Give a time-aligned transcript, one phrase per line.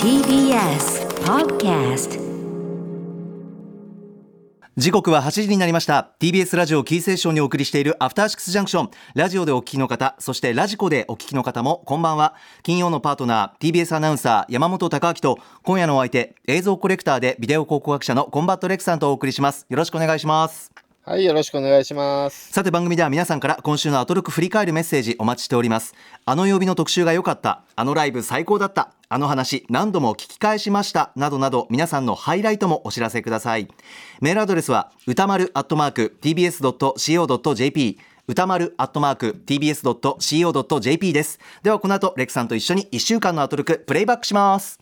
[0.00, 2.20] TBS Podcast
[4.76, 6.12] 時刻は8時になりました。
[6.20, 8.90] TBS ラジオキーステーションにお送りしているアフターシックスジャンクション。
[9.16, 12.36] ラジオでお聞きの方そして radiko でお聞きの方もこんばんは。
[12.62, 19.66] 金曜のパートナー TBS アナウンサー山本匡晃と今夜のお相手映像コレクターでビデオ考古学者のコンバット REC さんとお送りします。
[19.68, 20.83] よろしくお願いします。
[21.06, 22.50] はい、よろしくお願いします。
[22.50, 25.94] さて番組では皆さんから今週のアトロク振り返るメッセージお待ちしております。
[26.24, 27.62] あの曜日の特集が良かった。
[27.76, 28.90] あのライブ最高だった。
[29.10, 31.12] あの話何度も聞き返しました。
[31.14, 33.68] などなど皆さんのハイライトもお知らせください。
[34.22, 41.38] メールアドレスは歌丸アットマーク tbs.co.jp 歌丸アットマーク tbs.co.jp です。
[41.62, 44.80] ではこの後レクさんと一緒に1週間のアトロクプレイバックします。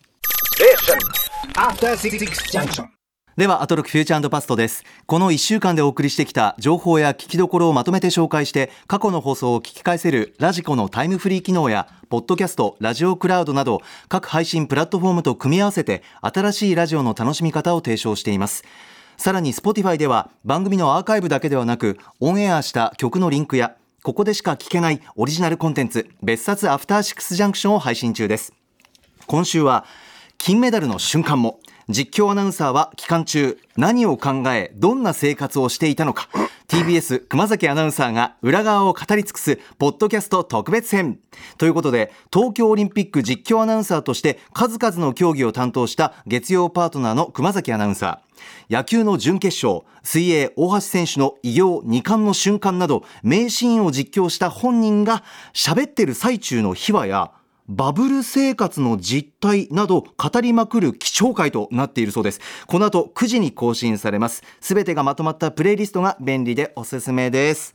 [1.55, 2.17] After Six
[2.49, 2.92] Junction.
[3.35, 4.83] ではアトロクフューチャーパストです。
[5.07, 18.65] この1週間でお送りしてきた情報や聞きどころをまとめて紹介して過去の放送を聞き返せるラジコのタイムフリー機能やポッドキャストラジオクラウドなど各配信プラットフォームと組み合わせて新しいラジオの楽しみ方を提唱しています。
[19.17, 28.53] さらに Spotify では番組のアーカイブだけではなくオンエアした曲のリンクやここでしか聞けないオリジナルコンテンツ別冊アフターシックスジャンクションを配信中です。
[29.25, 29.85] 今週は
[30.37, 31.59] 金メダルの瞬間も。
[31.89, 36.29] 実況アナウンサーは期間中何を考えどんな生活をしていたのか。
[36.67, 41.19] TBS 熊崎アナウンサーが裏側を語り尽くすポッドキャスト特別編。
[41.57, 48.33] ということで東京オリンピック実況アナウンサーとして数々の競技を担当した月曜パートナーの熊崎アナウンサー。
[48.69, 57.31] 野球の準決勝水泳大橋選手の偉業2冠の瞬間など名シーンを実況した本人が喋ってる最中の秘話や
[57.69, 62.41] バブル生活の実態など語りまくる貴重回となっているそうです。
[62.67, 64.43] この後9時に更新されます。
[64.59, 67.73] すべてがまとまったプレイリストが便利でおすすめです。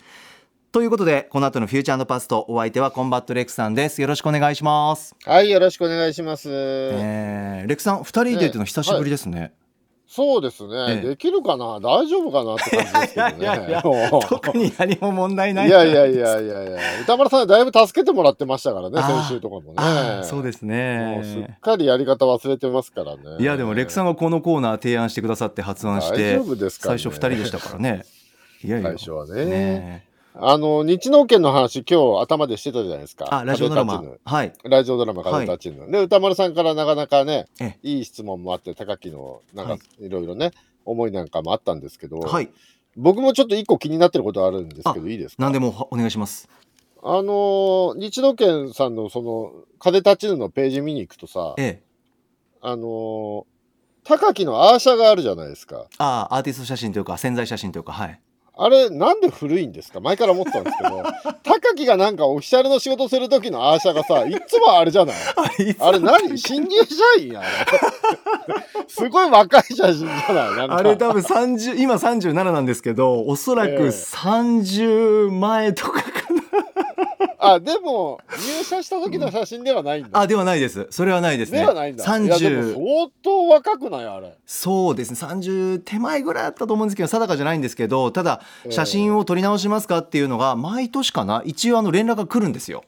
[0.71, 4.03] ということでこの後のフューチャーパストお相手はコンバット REC さんです。
[4.03, 6.51] よろしくお願いします、はい、よろしくお願いします。
[6.53, 7.63] え。
[7.65, 9.53] ー、 REC さん二人でというの久しぶりですね、
[10.11, 11.09] そうですね、ええ。
[11.11, 11.81] できるかな？
[11.81, 13.37] 大丈夫かなって感じですけどね。
[13.41, 13.83] いやいや
[14.27, 20.25] 特に何も問題ないいやいやいやいやいや、宇多丸さんだいぶ助けてもらってましたからね、先週とかもね。
[20.25, 23.23] そうですもうすっねかりやり方忘れてますからね。
[23.39, 26.99] いやでも REC さんがこのコーナー提案してくださって発案して大丈夫ですかね。
[26.99, 28.03] 最初二人でしたからね。
[28.65, 30.08] いやいや最初はねね
[30.41, 33.27] あの、日農研の話、今日頭でしてたじゃないですか。
[33.29, 34.03] あラジオドラマ。
[34.25, 34.53] はい。
[34.65, 35.91] ぬラジオドラマ、風立ちぬ。
[35.91, 40.53] で、歌丸さんからなかなかねえ、いい質問もあって、高木の、なんかはい、いろいろね、
[40.85, 42.51] 思いなんかもあったんですけど、はい。
[42.97, 45.43] 僕もちょっと一個気になってることあるんですけど、いいですか？
[45.43, 46.49] 何でもお願いします。
[47.03, 51.83] あのー日農研さんのその、風立ちぬのページ見に行くとさ、ええ。
[52.61, 53.45] あのー
[54.05, 55.87] 高木のアーシャがあるじゃないですか。
[55.99, 58.21] ああアーティスト写真というか潜在写真というかはい
[58.61, 60.01] あれ、なんで古いんですか？
[60.01, 61.03] 前から思ってたんですけど、
[61.45, 65.17] 高木がなんかオフィシャルの仕事する時のアーシャがさ、い つもあれじゃない？
[65.79, 67.49] あれ何新入社員あれ。
[68.89, 70.69] すごい若い写真じゃない？
[70.69, 73.79] あれ多分30今37なんですけどおそらくええ。
[73.89, 76.03] 30前とか
[77.39, 80.21] あ、でも、入社した時の写真ではないんだ。
[80.21, 82.05] あではないですそれはないですねではないんだ。
[82.05, 84.37] いや、でも30相当若くないあれ。
[84.45, 92.85] そうですね30手前ぐらいだったと思うんですけど定かじゃないんですけどただええ写真を撮り直しますかっていうのが毎年かな一応あの連絡が来るんですよ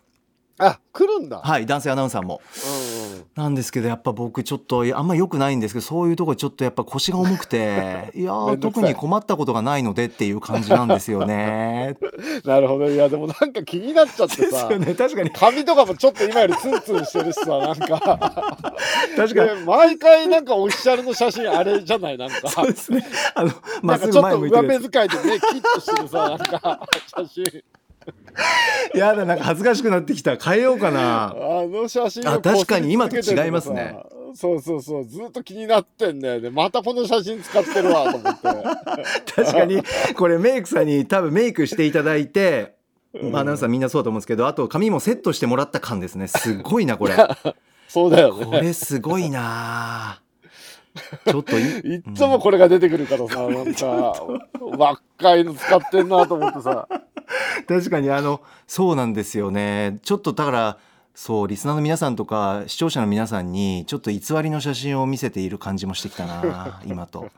[0.61, 1.39] あ、来るんだ。
[1.39, 3.25] はい男性アナウンサーもうんうん。
[3.35, 11.97] なんですけどやっぱ僕ちょっとあんま良くないんですけどそういうところちょっとやっぱ腰が重くて いや特に困ったことがないのでっていう感じなんですよね。
[12.45, 12.89] なるほど。
[12.89, 14.69] いや、でもなんか気になっちゃってさ。
[14.69, 17.99] ね確かに髪とかもちょっと今よりツンツンしてるしさ、なんか。
[19.17, 22.49] 確かにで毎回なんかオフィシャルの写真あれじゃないなんか。
[22.49, 23.05] そうですね
[23.35, 27.63] あのまっすぐちょっと上前向いてるや目遣いでね、キッとしてるさ、なんか写真。
[28.93, 31.35] つやだなんか恥ずかしくなってきた変えようかなあ
[31.67, 34.07] の写真をあ確かに今と違いますねさ。
[34.35, 36.51] そうそうそう、ずっと気になってんだよね。
[36.51, 39.33] またこの写真使ってるわと思って。
[39.35, 39.83] 確かに
[40.17, 42.77] これメイクさんに多分メイクしていただいて、
[43.13, 47.17] まあアナウンサーみんなそうだと思うんですけどあと髪もセットしてもらった感ですねすごいなこれ
[47.89, 48.61] そうだよこね。
[48.61, 50.21] れすごいな
[51.27, 51.63] ちょっとい
[51.95, 54.15] いっつもこれが出てくるからさ、 なんか、
[54.61, 56.89] 若いの使ってんなと思ってさ。
[57.69, 59.99] 確かにあのそうなんですよね。
[60.03, 60.79] ちょっとだから
[61.21, 67.29] そうリスナーの皆さんとか視聴者の皆さんにちょっと偽りの写真を見せている感じもしてきたな 今と。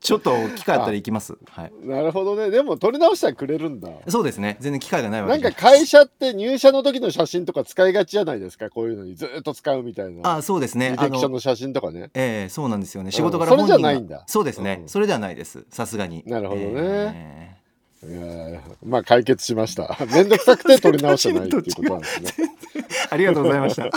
[0.00, 1.38] ちょっと機会あったら行きます。
[1.48, 1.72] はい。
[1.84, 2.50] なるほどね。
[2.50, 3.90] でも撮り直したらくれるんだ。
[4.08, 4.56] そうですね。
[4.58, 8.70] 全然機会がないわなんけじゃか会社って入社の時の写真とか使いがちじゃないですか？
[8.70, 10.38] こういうのにずっと使うみたいな。
[10.38, 10.96] あそうですね。
[10.98, 12.10] 履歴書の写真とかね。
[12.14, 13.12] ええそうなんですよね。
[13.12, 14.24] 仕事うんそれじゃないんだ。
[14.26, 14.88] そうですね、うん。
[14.88, 15.64] それではないです。
[15.70, 16.24] さすがに。
[16.26, 16.66] なるほどね。
[16.74, 17.56] え
[18.04, 19.96] いやーまあ解決しました。
[20.12, 22.28] めんどくさくて撮り直してないっていうことなんですね。
[22.92, 23.90] え ありがとうございました。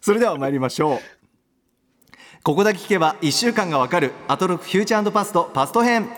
[0.00, 0.98] それでは参りましょう。
[2.42, 6.08] ここだけ聞けば1週間がわかるアトロクフューチャーパストパスト編。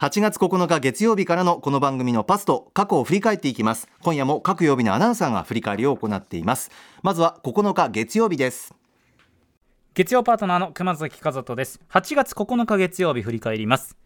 [0.00, 3.88] 8月9日月曜日からのこの番組のパスト過去を振り返っていきます。
[4.02, 6.70] 今夜も各曜日のアナウンサーが振り返りを行っています。
[7.02, 8.74] まずは9日月曜日です。
[9.94, 11.80] 月曜パートナーの熊崎和人です。
[11.88, 13.96] 8月9日月曜日振り返ります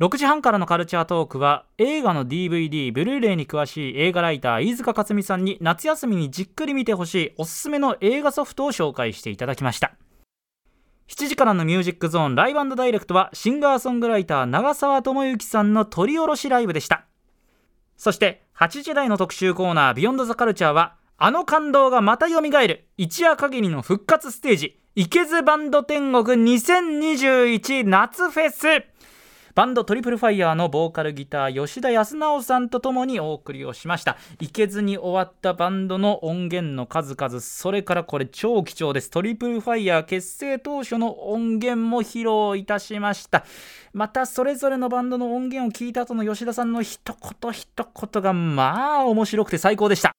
[0.00, 9.92] 6時半からのカルチャートークは映画の DVD ブルーレイに詳しい映画ライター飯塚克美さんに夏休みにじっくり見てほしいおすすめの映画ソフトを紹介していただきました。
[11.06, 17.04] 7時からのミュージックゾーンライブダイレクトはシンガーソングライター長澤智之さんの取り下ろしライブでした。
[17.96, 22.88] そして8時台の特集コーナービヨンドザカルチャーはあの感動がまた蘇る。
[22.96, 28.93] 一夜限りの復活ステージ池津バンド天国2021夏フェス。
[29.54, 34.16] バンドトリプルファイヤーのボーカルギター吉田康直さんとともにお送りをしました。
[34.40, 39.10] いけずに終わったバンドの音源の数々それからこれ超貴重です。
[39.10, 43.44] トリプルファイヤー結成当初の音源も披露いたしました。
[43.92, 47.00] またそれぞれのバンドの音源を聞いた後の吉田さんの一
[47.40, 50.16] 言一言がまあ面白くて最高でした。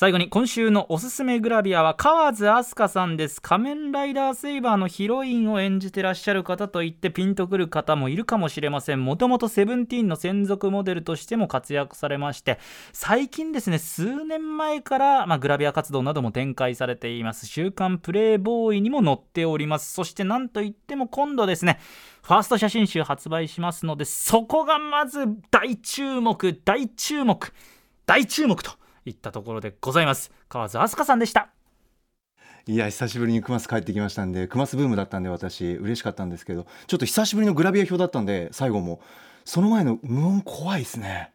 [0.00, 3.42] 最後に今週のおすすめグラビアは河津飛鳥さんです。
[3.42, 9.04] 仮面ライダーセイバーのヒロインを演じてらっしゃる方といってピンとくる方もいるかもしれません。
[9.04, 12.58] もともとセブンティーンの専属モデルとしても活躍されまして
[12.94, 17.44] 最近ですね数年前から、まあ、グラビア活動なども展開されています。
[17.44, 19.92] 週刊プレイボーイにも載っております。
[19.92, 21.78] そしてなんといっても今度ですね
[22.22, 27.52] ファースト写真集発売しますのでそこがまず大注目大注目
[28.06, 30.30] 大注目といったところでございます。
[30.48, 31.50] 河津飛鳥さんでした。
[32.66, 39.00] いや久しぶりにクマス帰ってきましたんでクマスブームだったんで私嬉しかったんですけどちょっと久しぶりのグラビア表だったんで最後も。
[39.44, 41.32] その前の無音怖いですね。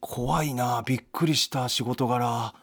[0.00, 2.54] 怖いなびっくりした仕事柄。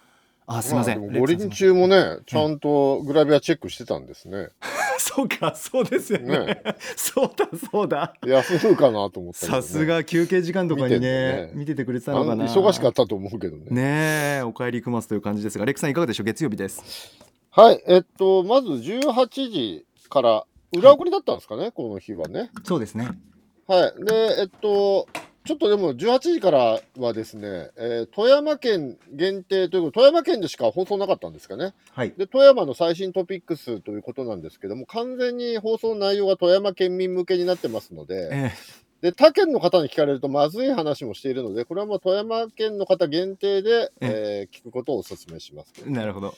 [0.49, 4.47] あすいません、まあ、五輪中もねちゃんとグラビアチェックしてたんですね、
[4.99, 6.63] そうかそうですよね、ね、
[6.95, 8.13] そうだそうだ。
[8.25, 12.45] 休むかなと思った、ね、さすが休憩時間とかにね見ててくれてたのかな。
[12.45, 13.65] 忙しかったと思うけどね。
[13.69, 16.25] ねお帰りくますという感じですがレックさんいかがでしょう？
[16.25, 17.15] 月曜日です。
[17.51, 22.51] はいえっとまず18時から裏送りだったんですかね、はい、この日はね。
[22.63, 23.09] そうですね。
[23.67, 25.07] はいでえっと
[25.47, 31.73] ちょっとでも18時からはですね、えー、富山県限定ということ、富山県でしか放送なかったんですかね。
[31.93, 32.13] はい。
[32.17, 45.73] で、富山の最新トピックスということなんですけども、完全に放送内容が富山県民向けになってますので、えーで他県の方に聞かれるとまずい話もしているので、これはもう富山県の方限定で、えー、聞くことをお勧めします。
[45.85, 46.33] なるほど。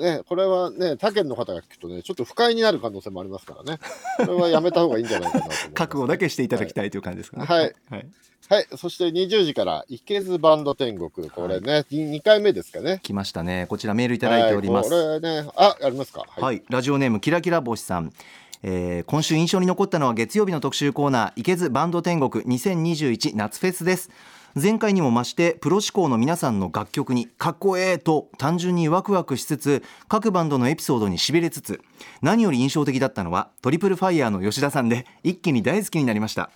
[0.00, 3.78] ね、これはね、他県の方が聞くとね、ちょっと不快になる可能性もありますからね、
[4.18, 7.46] これはやめた方がいいんじゃないかなと思います、ね、覚悟だけしていただきたいという感じですかね。
[7.46, 7.74] はい。
[7.90, 8.06] はい
[8.48, 12.98] はい、そして20時から池津バンド天国、これね、はい、2回目ですかね。
[13.02, 13.66] 来ましたね。
[13.68, 14.92] こちらメールいただいております。
[14.92, 16.24] はい、これね、あ、ありますか？
[16.28, 18.12] はい、はい、ラジオネームキラキラ星さん。
[18.62, 24.10] えー、今週印象に残ったのは月曜日の特集コーナー池津バンド天国2021夏フェスです。
[24.54, 31.80] 前回にも増してプロ志向の皆さんの楽曲にかっこええと単純にワクワクしつつ各バンドのエピソードにしびれつつ
[32.20, 36.50] 何より印象的だったのはトリプルファイヤーの吉田さんで一気に大好きになりました。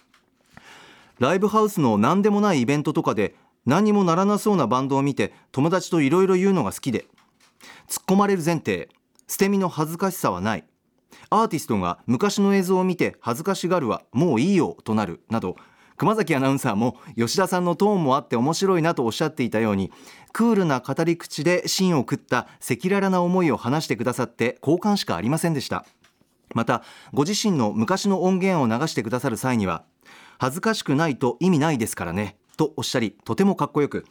[1.19, 7.07] ライブハウスの何でもないイベントとかで何もならなそうなバンドを見て友達といろいろ言うのが好きで
[7.89, 8.91] 突っ込まれる前提
[9.27, 10.65] 捨て身の恥ずかしさはない。
[11.31, 15.57] アーティストが昔の映像を見て恥ずかしがるはもういいよとなるなど
[15.97, 19.91] 熊崎アナウンサーも吉田さんのトーンもあって面白いなとおっしゃっていたように
[20.33, 25.87] クールな語り口で芯を食った赤裸々な思いを話してくださって好感しかありませんでした。
[26.55, 29.85] またご自身の昔の音源を流してくださる際には
[30.39, 34.07] 恥ずかしくないと意味ないですからねとおっしゃりとてもかっこよく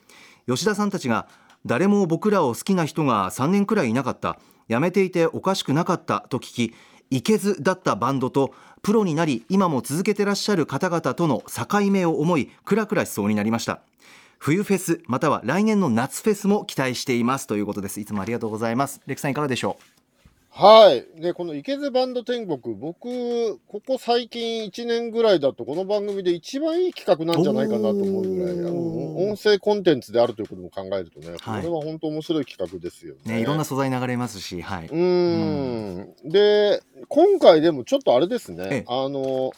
[0.47, 1.27] 吉田さんたちが
[1.65, 6.73] 誰も僕らを好きな人が3年くらいいなかった辞めていておかしくなかったと聞き
[7.09, 13.79] いけずだったバンドとプロになり今も続けてらっしゃる方々との境目を思いクラクラしそうになりました。
[14.37, 17.99] 冬フェスまたは来年の夏フェスも期待していますということです。
[17.99, 19.01] いつもありがとうございます。
[19.07, 19.94] レクさんいかがでしょう？
[20.57, 21.21] はい。
[21.21, 33.33] で、この池津バンド天国、僕、ここ最近1年ぐらいだと、この番組で一番いい企画なんじゃないかなと思うぐらい、あの音声コンテンツであるということも考えるとね、これは本当面白い企画ですよね。
[33.33, 34.87] ねいろんな素材流れますし、はい。
[34.87, 36.15] うん。
[36.23, 39.51] で、今回でもちょっとあれですね、あの、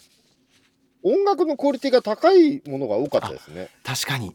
[1.04, 3.68] 音楽のクオリティが高いものが多かったですね。
[3.84, 4.34] 確かに。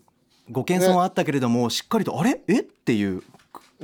[0.49, 2.41] ご謙遜はあったけれども、ね、しっかりと、あれ？
[2.47, 2.61] え？
[2.61, 3.21] っていう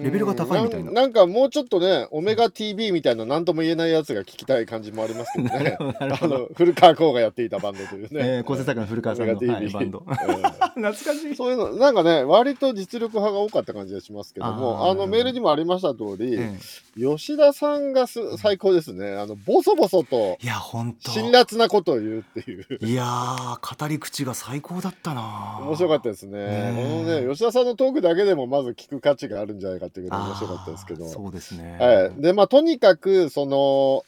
[0.04, 0.90] レベルが高いみたいな。
[0.90, 0.96] うん。
[0.96, 5.78] なんかもうちょっとね、オメガ TV みたいな何とも言えないやつが聞きたい感じもありますけどね。
[6.00, 8.10] あの古川光がやっていたバンドというね。
[8.40, 10.04] えー構成作家の古川さんの、はいバンド。
[10.08, 10.16] うん
[10.80, 11.36] 懐かしい。
[11.36, 16.58] そういうの、なんかね、割と実力派が多かった感じがしますけども、あのメールにもありました通り、え
[16.98, 19.14] 吉田さんがす最高ですね。
[19.14, 21.12] あの、ボソボソとえいや本当。
[21.12, 22.66] 辛辣なことを言うっていう。
[22.82, 26.74] いやー語り口が最高だったな面白かったですね。
[26.74, 31.08] ねこのね、吉田さんのトークだけでもまず聞く価値があるんじゃないかっていうぐらい面白かったですけど。
[31.08, 32.22] そうですねはい。
[32.22, 34.06] で、まあ、とにかく、その、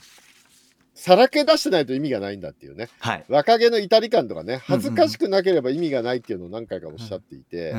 [1.02, 2.88] さらけ出してないと意味がないんだっていうね。
[3.00, 7.74] はい若気の至り感とかね、恥ずかしくなければ意味がないっていうのを何回かおっしゃっていて、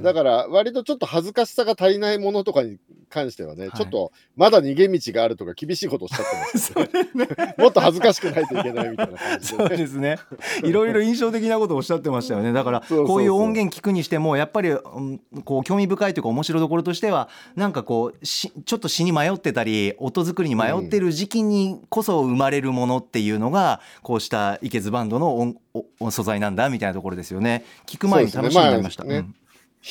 [0.00, 2.78] だから割とちょっと恥ずかしさが足りないものとかに
[3.10, 7.54] 関してはね、はいちょっとまだ逃げ道があるとか厳しいことをおっしゃってますよね。
[7.58, 9.76] もっと恥ずかしくないといけないみたいな感じそうで、ね。
[9.76, 10.18] ですね。
[10.64, 12.54] いろいろ印象的なことをおっしゃってましたよね。
[12.54, 25.56] だからこういう音源聞くにしてもやっぱりうんこう興味深いというか面白いところとしてはなんかこうしちょっと詩に迷ってたり音作りに迷ってる時期にこそ生まれるものっていうのがこうした池津バンドの音
[25.98, 27.64] お素材なんだみたいなところですよね。
[27.86, 29.02] 聞く前に楽しみになりました。
[29.04, 29.34] ねうん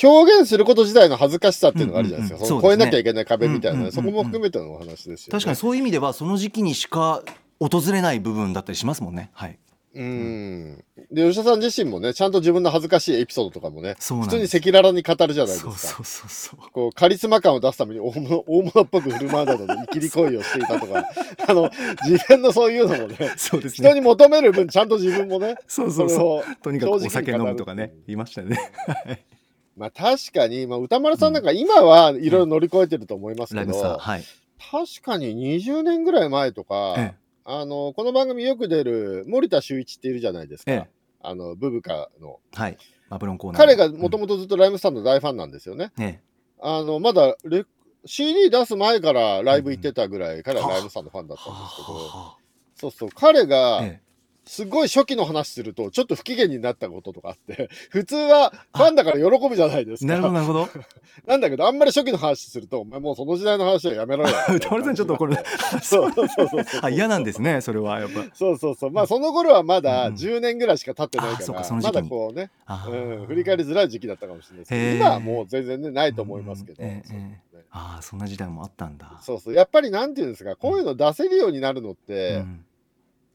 [0.03, 2.61] 表現すること自体の恥ずかしさっていうのがあるじゃないですか。
[2.61, 5.31] 超えなきゃいけない壁みたいな、そこも含めてのお話ですよね。
[5.31, 7.21] 確かにそういう意味ではその時期にしか
[7.59, 9.31] 訪れない部分だったりしますもんね。
[9.33, 9.59] はい。
[9.93, 10.83] うん。
[11.11, 15.71] で、吉田さん自身もね、ちゃんと自分の恥ずかしいエピソードとかもね、普通に赤裸々に語るじゃないですか。
[15.71, 16.71] そうそうそう。
[16.71, 21.05] こうカリスマ感を出すために大物大物っぽく振る舞うなどの生きり恋をしていたとか、
[21.47, 21.69] あの、
[22.05, 23.89] 自分のそういうのもね、そうですね。
[23.89, 26.55] 人に求める分、ちゃんと自分もね、そうそうそう。
[26.63, 28.59] とにかくお酒飲むとかね言いましたよね。
[29.75, 34.23] まあ確かに、まあ、歌丸さんなんか今はいろいろ乗り越えてると思いますけど、ライブさんはい。
[34.69, 40.71] 確かに20年ぐらい前とか、えあの、この番組よく出る森田修一っているじゃないですか。
[40.71, 40.89] ええ
[41.23, 42.39] あの、ブブカの。
[42.53, 42.77] はい。
[43.09, 43.61] マブロンコーナー。
[43.61, 45.91] 彼がもともとずっとライムスタンドの大ファンなんですよね。
[45.95, 46.19] と、え
[46.59, 47.65] あの、まだレ
[48.05, 52.37] CD 出す前からライブ行ってたぐらい、彼はライムスタンドファンだっえたんですけど、は
[52.75, 54.01] そうそう、彼が、あえ
[54.51, 60.15] すごい初期の話すると、ちょっと不機嫌になったこととかあって、 普通はファンだから喜ぶじゃないですえか。
[60.15, 60.67] なるほどなるほど。
[61.25, 64.35] なんだけど、あんまり初期の話すると、お前もうその時代の話はやめろよ。
[64.53, 65.37] 歌丸さんちょっとこれ
[65.81, 66.63] そうそうそうそう。
[66.81, 68.25] あ嫌なんですねそれはやっぱ。
[68.33, 68.91] そうそうそう。
[68.91, 76.83] まあ、その頃はまだうん10年ぐらいしか経ってないか、からその時期にまだこうね、あうーん、振り返りづらい時期だったかもしれないですけど、今はもう全然ね、ないと思いますけど。
[77.73, 79.17] ああそんな時代もあったんだ。
[79.21, 79.53] そうそう。
[79.53, 82.65] やっぱりなんていうんですか、こういうの出せるようになるのって、うん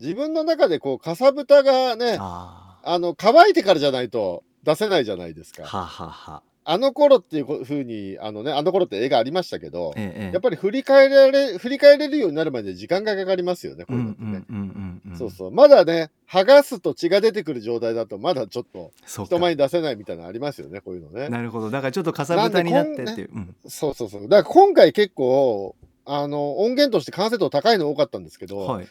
[0.00, 5.64] 自分の中でこう、かさぶたがね、ああの、乾いてからじゃないと出せないじゃないですか。
[5.64, 6.42] あはあはあはあ。
[6.68, 15.16] あの頃っていうふうに、あのね、あの頃って映画ありましたけど、ええええやっぱり振り返られ、振り返れるようになるまで時間がかかりますよね、こううんいうのってね。
[15.16, 15.50] そうそう。
[15.52, 21.28] まだね、剥がすと血が出てくる状態だと、まだちょっと人前に出せないみたいなのありますよね、こういうのね。
[21.28, 23.30] なるほどだからちょっとかさぶたになってっていう。
[23.32, 24.22] うんそうそうそう。
[24.22, 28.88] だから今回結構、あの、音源として完成度高いの多かったんですけど、はい。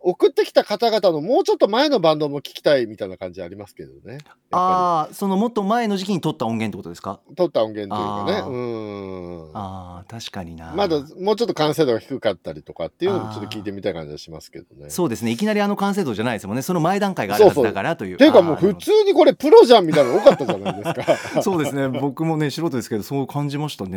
[0.00, 4.18] 送ってきた方々のもうちょっと前のバンドも聞きたいみたいな感じありますけどね。
[4.50, 7.20] ああそのもっと前の時期に撮った音源ってことですか？
[7.28, 8.48] り撮った音源というかね。
[8.48, 9.56] うーん。
[9.56, 10.72] ああ確かにな。
[10.74, 14.90] まだもうちょっと完成度が低かったりとかっていうのもちょっと聞いてみたい感じがしますけどね。
[14.90, 18.16] そうですねいきなりあの完成度じゃないですもんねその前段階があるはずだからという。
[18.16, 21.16] ていうかもう普通にこれプロじゃんみたいなの多かったじゃないですか。
[21.42, 23.96] そうですね僕もね素人ですけどそう感じましたね。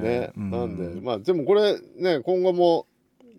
[0.00, 2.86] ね、うなんでまあでもこれね今後も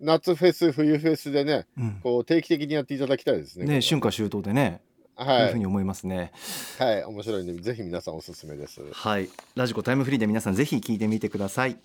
[0.00, 3.66] 夏フェス冬フェスでねうんこう定期的にやっていただきたいですね。
[3.66, 4.80] ねこ春夏秋冬でね、
[5.18, 6.32] れはいういうふに思いますね。
[6.78, 8.80] はい面白いんでぜひ皆さんおすすめです。
[8.92, 11.76] はいラジコタイムフリーで皆さんぜひ聞いてみてください。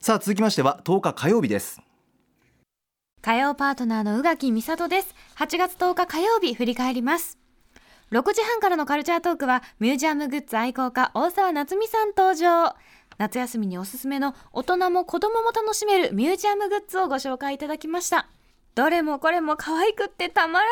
[0.00, 1.80] さあ続きましては10日火曜日です。
[3.22, 7.38] 火曜パートナーの宇垣美里です8月10日火曜日振り返ります
[8.10, 12.74] 6時半からのカルチャートークはミュージアムグッズ愛好家大沢夏美さん登場
[13.18, 18.28] 夏休みにおすすめの大人も子供も楽しめるミュージアムグッズをご紹介いただきました。
[18.74, 20.66] どれもこれも可愛くってたまら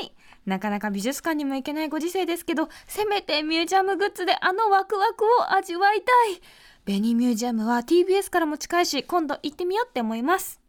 [0.00, 0.14] ない。
[0.46, 6.40] なかなか美術館にも行けないご時世ですけどせめてミュージアムグッズであのワクワクを味わいたい。
[6.84, 10.60] ベニーミュージアムは TBS からも近いし今度行ってみようって思います。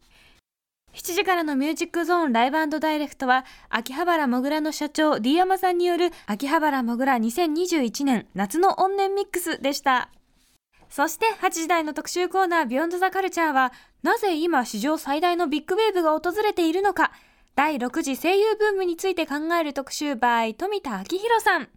[0.94, 10.10] 7時からのミュージックゾーンライブダイレクトは秋葉原もぐらの社長 D 山さんによる秋葉原もぐら2021年夏の怨念ミックスでした。
[10.90, 13.74] そして8時台の特集コーナービヨンドザカルチャーは
[14.04, 17.12] なぜ今史上最大のビッグウェーブが訪れているのか。
[17.56, 21.70] 第6次声優ブームについて考える特集 by 富田明宏さん。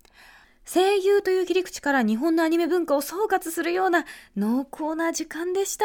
[0.64, 4.04] 声優という切り口から日本のアニメ文化を総括するような
[4.36, 5.84] 濃厚な時間でした。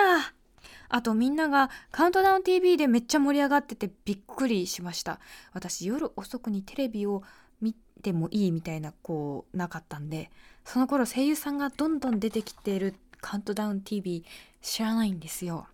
[0.89, 5.19] あとみんながカウントダウン TV でめっちゃ盛り上がっててびっくりしました。
[5.53, 7.23] 私夜遅くにテレビを
[7.61, 10.29] 見てもいいみたいなこうなかったんで
[10.65, 14.25] その頃声優さんがどんどん出てきてるカウントダウン TV
[14.61, 15.67] 知らないんですよ。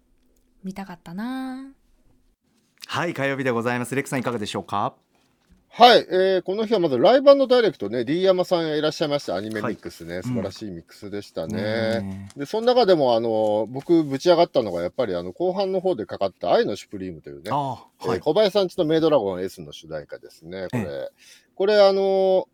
[0.64, 1.74] 見たかったな。
[2.86, 3.96] はい火曜日でございます。
[3.96, 4.94] レクさんいかがでしょうか？
[5.72, 12.02] はい、えーこの日はまずライブダイレクトね、D 山さんがいらっしゃいました、アニメミックスね、素晴らしいミックスでしたね。
[12.02, 20.84] ねで、その中でも、あの、僕、ぶち上がったのが、やっぱり、あの、後半の方でかかった、愛のシュプリームというね、はえーい小林さんちのメイドラゴン S の主題歌ですね、これ。
[20.88, 21.08] え
[21.56, 22.48] これ、あの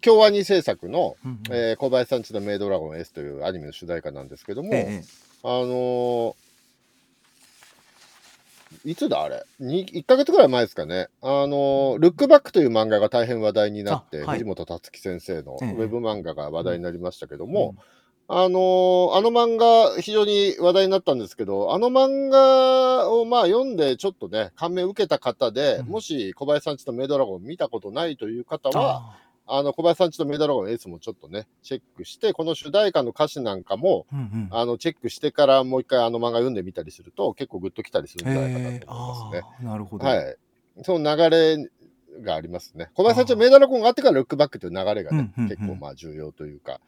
[0.00, 1.54] 京アニ制作の、うんうん。
[1.54, 5.04] えー小林さんちのメイドラゴン S というアニメの主題歌なんですけども、ええ
[5.44, 6.34] あの
[8.86, 9.44] いつだあれ？
[9.60, 11.08] に ?1 ヶ月ぐらい前ですかね。
[11.20, 14.38] あのルックバックという漫画が大変話題になって、あはい。
[14.38, 15.68] 藤本達樹先生のウえ。
[15.68, 17.76] えェブ漫画が話題になりましたけども、
[18.28, 25.86] あのあの漫画非常に話題になったんですけど、あの漫画をまあ読んでちょっとね、感銘を受けた方で、うん。
[25.88, 29.16] もし小林さんちのメイドラゴン見たことないという方は、
[29.52, 39.66] ああの小林さんちのメイドラゴンエースもちょっとね、チェックして、この主題歌の歌詞なんかも、ーうんうんあのチェックしてからもう一回あの漫画読んでみたりすると、結構グッときたりするんじゃないかなえと思いますね。
[39.68, 40.36] なるほどはい。
[40.82, 41.70] その流れ
[42.22, 42.90] がありますね。
[42.94, 46.80] 小林さんちのメイドラゴンがあってからルックバックという流れがね、結構まあ重要というか、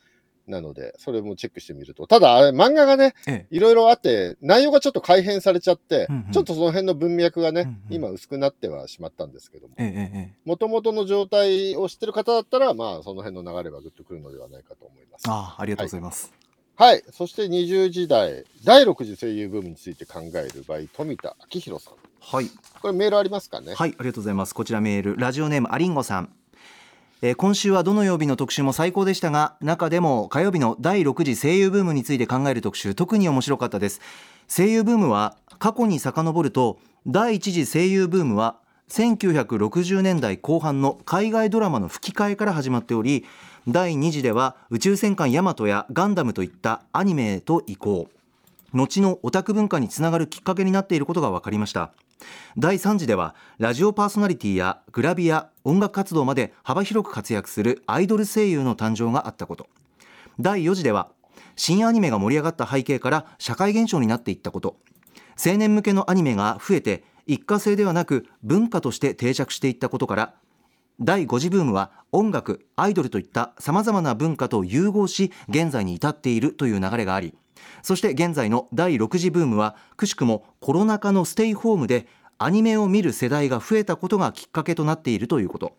[0.47, 2.07] なので、それもチェックしてみると。
[2.07, 9.75] ただ、あれ、漫画がね、ええいろいろあって、内容がちょっと改変されちゃって、うんうんちょっとその辺の文脈がね、うんうん今薄くなってはしまったんですけども、
[10.45, 15.23] もともとの状態を知ってる方だったら、まあ、その辺の流れはグッとくるのではないかと思います。
[15.29, 16.33] ああありがとうございます、
[16.77, 17.03] はい。
[17.11, 21.95] そして20時代、第6次声優ブームについて考える場合、富田明宏さん。
[22.21, 22.47] はい
[22.81, 23.75] これメールありますかね？
[23.75, 24.55] はい、ありがとうございます。
[24.55, 26.33] こちらメール、ラジオネームアリンゴさん。
[27.27, 34.03] えー今週はどの曜日の特集も最高でしたが中でも火曜日の第6次声優ブームについて考える特集特に面白かったです。
[34.47, 38.57] 声優ブームは過去に遡ると第1次声優ブームは
[38.91, 43.25] 1960年代後半の海外ドラマの吹き替えから始まっており
[43.67, 48.07] 第2次では宇宙戦艦ヤマトやガンダムといったアニメへと移行。
[48.75, 51.91] 後のオタク文化につながるきっかけになっていることが分かりました。
[52.57, 59.69] 第3次ではラジオパーソナリティやグラビア音楽活動まで幅広く活躍するアイドル声優の誕生があったこと。
[60.41, 61.11] 第4次では
[61.57, 64.77] 新アニメが盛り上がった背景から社会現象になっていったこと。
[65.45, 70.35] 青年向けのアニメが増えて一過性ではなく文化として定着していったことから
[71.01, 77.35] 第5次ブームは音楽アイドルといったさまざまな文化と融合し現在に至っているという流れがあり
[77.83, 82.07] そして現在の第6次ブームはくしくもコロナ禍のステイホームで
[82.39, 85.77] アニメを見る世代が増えたことがきっかけとなっているということ。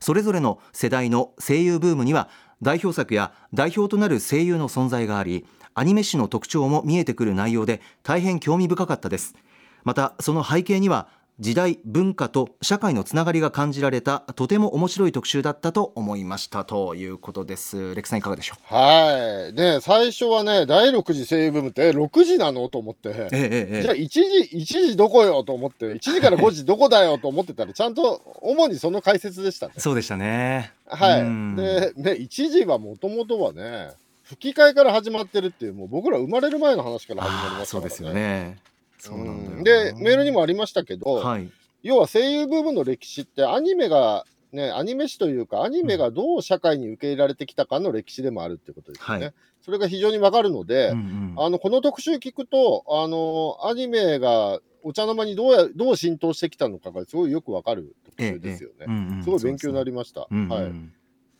[0.00, 2.28] それぞれの世代の声優ブームには
[2.62, 9.34] 代表作や代表となる声優の存在がありアニメ史の特徴も見えてくる内容で大変興味深かったです。
[9.82, 11.08] またその背景には
[11.40, 18.74] 時代文化と社会のつながりが感じられたとても面白い特集だったと思いましたということですレクさんいかがでしょう？
[18.74, 19.52] はい。
[19.52, 23.08] ね最初はね、第6次声優ブームって、え6時なのと思って。
[23.08, 29.74] ええええじゃあ1時、1時どこよと思って、1時から5時どこだよと思ってたら、ちゃんと主にその解説でしたね。
[29.78, 31.20] そうでしたねはい。
[31.22, 33.90] うんで、ね、1時はもともとはね、
[34.22, 37.80] 吹き替えから始まってるっていう、もう僕ら生まれる前の話から始まりますからね。
[37.80, 38.58] そうですよね
[39.04, 39.60] そうなんだような。
[39.60, 41.50] んで、メールにもありましたけど、はい。
[41.82, 49.24] 要は声優ブームの歴史ってアニメが、ね、アニメ史というか、アニメがどう社会に受け入れられてきたかの歴史でもあるってことですよね。
[49.26, 49.34] はい。
[49.60, 51.34] それが非常にわかるので、うんうん。
[51.36, 58.86] あのこの特集聞くと、あのアニメがお茶の間にどうやどう浸透してきたのかがすごいよくわかる特集ですよね。
[58.86, 59.22] うんうん。
[59.24, 60.26] すごい勉強になりました。
[60.30, 60.72] うんうんはい、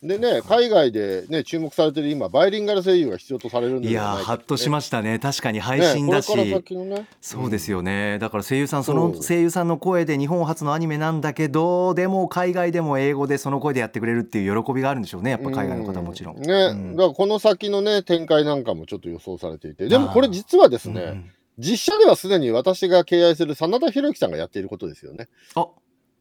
[0.07, 5.19] でね、海外で、ね、注目されてる今、バイリンガル声優が必要とされるんいやでいかーハッとしましたね。
[5.19, 9.65] 確かに配ね信だし、これから先のね、そうですよね、だから声優さんその声優さん。
[9.65, 15.31] の声で日本初のアニメなんだけどでも海外でも英語でその声でやってくれるっていう喜びがあるんでしょうね。
[15.31, 16.37] やっぱ海外の方はもちろん。
[16.37, 16.95] うね、うん。
[16.95, 21.31] だからこの先のね、展開なんかもちょっと予想されていて、でもこれ実はですね、うんうん。
[21.57, 25.27] 実写ではすでに私が敬愛する真田広之さんがやっていることですよね。
[25.55, 25.67] あ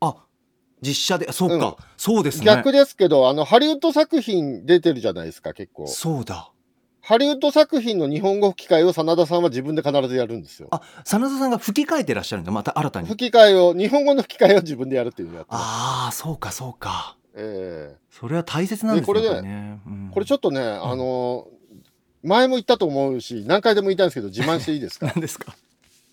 [0.00, 0.16] あ
[0.84, 1.74] 実写でそうか、うん。
[1.96, 2.44] そうですね。
[2.46, 5.86] 逆ですけど、あの、ハリウッド作品出てるじゃないですか、結構。
[5.86, 6.50] そうだ。
[7.00, 10.68] ハリウッド作品の日本語吹き替えを真田さんは自分で必ずやるんですよ。
[10.70, 12.52] あ真田さんが吹き替えてらっしゃるんだ。
[12.52, 13.08] また新たに。
[13.08, 15.48] 吹き替えを、日本語の吹き替えを自分でやるっていうのをやって。
[15.52, 17.16] ああそうかそうか。
[17.34, 19.20] えそれは大切なんですね。
[19.22, 20.08] でこれねうん。
[20.10, 21.48] えこれちょっとね、あの
[22.22, 25.06] 前も言ったと思うし、何回でも言いたいんですけど、自慢していいですか？
[25.14, 25.54] 何ですか？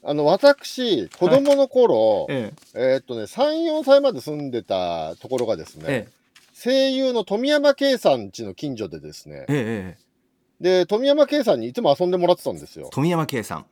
[0.04, 2.80] あの、私、子供の頃、ええ。
[2.98, 6.22] ーっとね、3、4歳まで住んでたところがですね、ええ。
[6.54, 9.98] 声優の富山圭さん家の近所でですねえ、えええ。
[9.98, 10.12] え
[10.62, 12.90] で、富山圭さんにいつも遊んでもらってたんですよ。
[12.92, 13.66] 富山圭さん。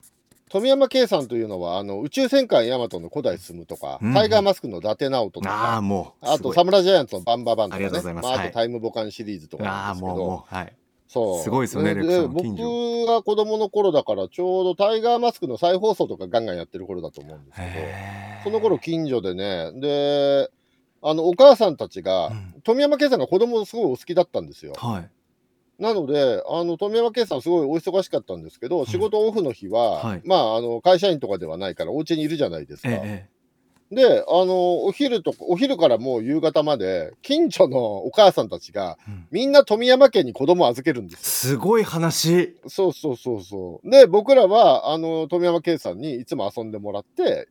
[0.49, 8.07] 富山圭さんというのは、あの、宇宙戦艦ヤマトの古代進むとか、うんタイガーマスクの伊達直人とああか、もうあと、サムライジャイアンツのバンババンとかね、あます。
[8.13, 8.47] まあ、あはい。
[8.47, 10.73] とタイムボカンシリーズとかなああんですけど、もうもうはい
[11.09, 11.43] そう。
[11.43, 12.45] すごいですよねレクさん僕
[13.07, 17.71] が子供の頃だから、ちょうどタイガーマスクの再放送とかガンガンやってる頃だと思うんですけど、
[18.43, 20.51] その頃近所でね、で、
[21.01, 22.55] あの、お母さんたちが、うん。
[22.63, 24.73] 富山圭さんが子供すごいお好きだったんですよ。
[24.77, 25.09] はい。
[25.81, 30.21] なので、あの、富山圭さんすごいお忙しかったんですけど、仕事オフの日は、はい。
[30.25, 32.89] まあ、あの、会社員とかではないから、お家にいるじゃないですか。
[32.89, 33.38] ええ
[33.91, 41.53] で、あの、お昼とか、お昼からもう夕方まで、近所のお母さんたちが、うんみんな富山県に子供を預けるんですよ。
[41.53, 43.89] すごい話そうそうそうそう。
[43.89, 47.47] で、僕らは、あの、富山圭さんにいつも遊んでもらって、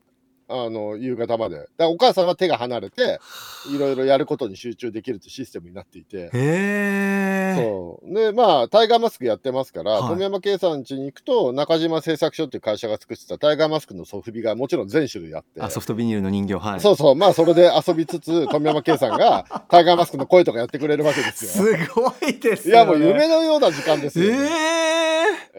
[0.49, 1.57] あの、夕方まで。
[1.57, 3.21] だからお母さんは手が離れて、
[3.71, 6.17] いろいろやることに集中できるってシステムになっていて。
[6.17, 8.15] へえそう。
[8.15, 15.61] で、まあ、タイガーマスクやってますから、はい富山圭さん家に行くと、中島製作所っていう会社が作ってたタイガーマスクのソフビがもちろん全種類あって。
[15.61, 17.15] あソフトビニールの人形はいそうそう。
[17.15, 21.67] まあ、それで遊びつつ、富山圭さんが タイガーマスクの声とかやってくれるわけですよ。
[21.67, 24.39] すごいですね、や、もう夢のような時間ですえよ、ね。
[24.39, 24.98] え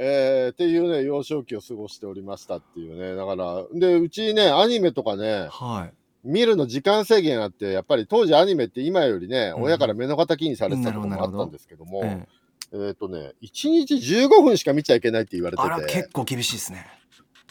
[0.02, 3.16] えーっていうね、幼少期を過ごしておりましたっていうね。
[3.16, 5.94] だから、で、うちね、アニメとかね、はい。
[6.24, 9.64] 見るの時間制限あって、やっぱり当時アニメって今よりね、うん。
[9.64, 12.26] 親から目の敵にされてたところもあったんですけども、え
[12.74, 12.88] え。
[12.88, 15.94] えっ、とね、1日15分しか見ちゃいけないって言われてて。
[15.94, 16.86] 結、構厳しいですね。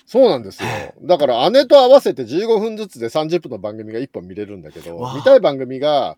[0.07, 0.69] そうなんですよ。
[1.03, 6.17] だから姉と合わせて15分ずつで30分の番組が1本見れるんだけど見たい番組が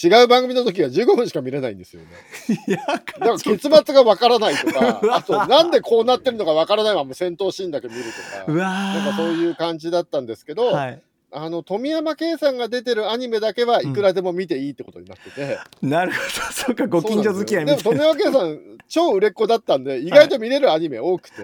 [0.00, 2.08] 違う番組の時は15分しか見れないんですよね。
[2.68, 8.04] いやだから結末がわからないとか、 あとなんでこうなってるのかわからないまま戦闘シーンだけ見る
[8.46, 11.02] とか、なんかそういう感じだったんですけど、はい。
[11.30, 16.24] あの富山圭さんが出てるアニメだけはいくらでも見ていいってことになってて、なるほど。
[16.52, 17.82] そうかご近所付き合いみたいな。
[17.82, 21.34] でも富山圭さん超売れっ子だったんで意外と見れるアニメ多くて、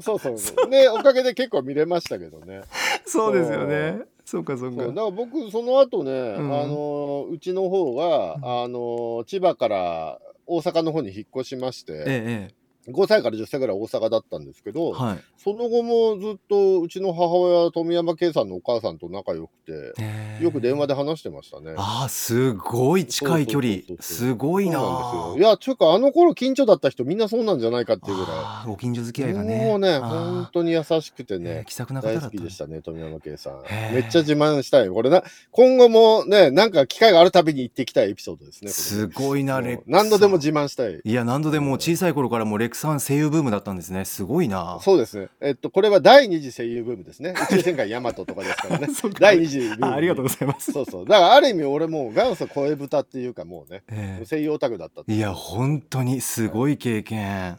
[0.00, 0.70] そうそうそう。
[0.70, 2.62] でおかげで結構見れましたけどね。
[3.04, 4.86] そうですよねそうかそうか。
[4.88, 6.36] だから僕その後ね、ん。
[6.36, 12.54] あのうちの方は、あの千葉から大阪の方に引っ越しまして、ええ
[12.88, 21.74] 5歳から10歳ぐらい大阪だったんですけど、ええはいその後もずっとうちの母親富山圭さんのお母さんと仲良くて、ええよく電話で話してましたね。
[21.76, 25.34] ああすごい近い距離すごいな。
[25.36, 29.30] いや、ちゅうか、あの頃近所だった人みんなそうなんじゃないかっていうぐらあーご近所付き合い。
[29.30, 33.62] いがねもうね、本当に優しくてええね、気さくな方大好きでしたね、富山圭さん。
[33.92, 34.88] めっちゃ自慢したい。
[34.88, 38.70] これな、今後もね、なんか機会があるたびに行ってきたいエピソードですね。
[38.70, 41.00] すごいなねレック何度でも自慢したい。
[41.04, 45.28] いや何度でも小さい頃からもうレックさん声優ブームだったんですねすごいなそうですね。
[45.40, 47.34] えっと、これは第二次声優ブームですね。
[47.50, 49.12] 宇宙戦艦ヤマトとかですからね そう。
[49.12, 49.86] か第二次ブーム。
[49.86, 51.06] あありがとうございますそうそう。
[51.06, 57.58] だからある意味俺もう元祖声豚っていうかもうね、え声優オタクだったいや本当にすごい経験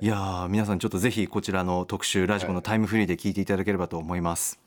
[0.00, 4.58] いいやー皆さんちょっとぜひこちらの特集ラジコのタイムフリーで聞いていただければと思います、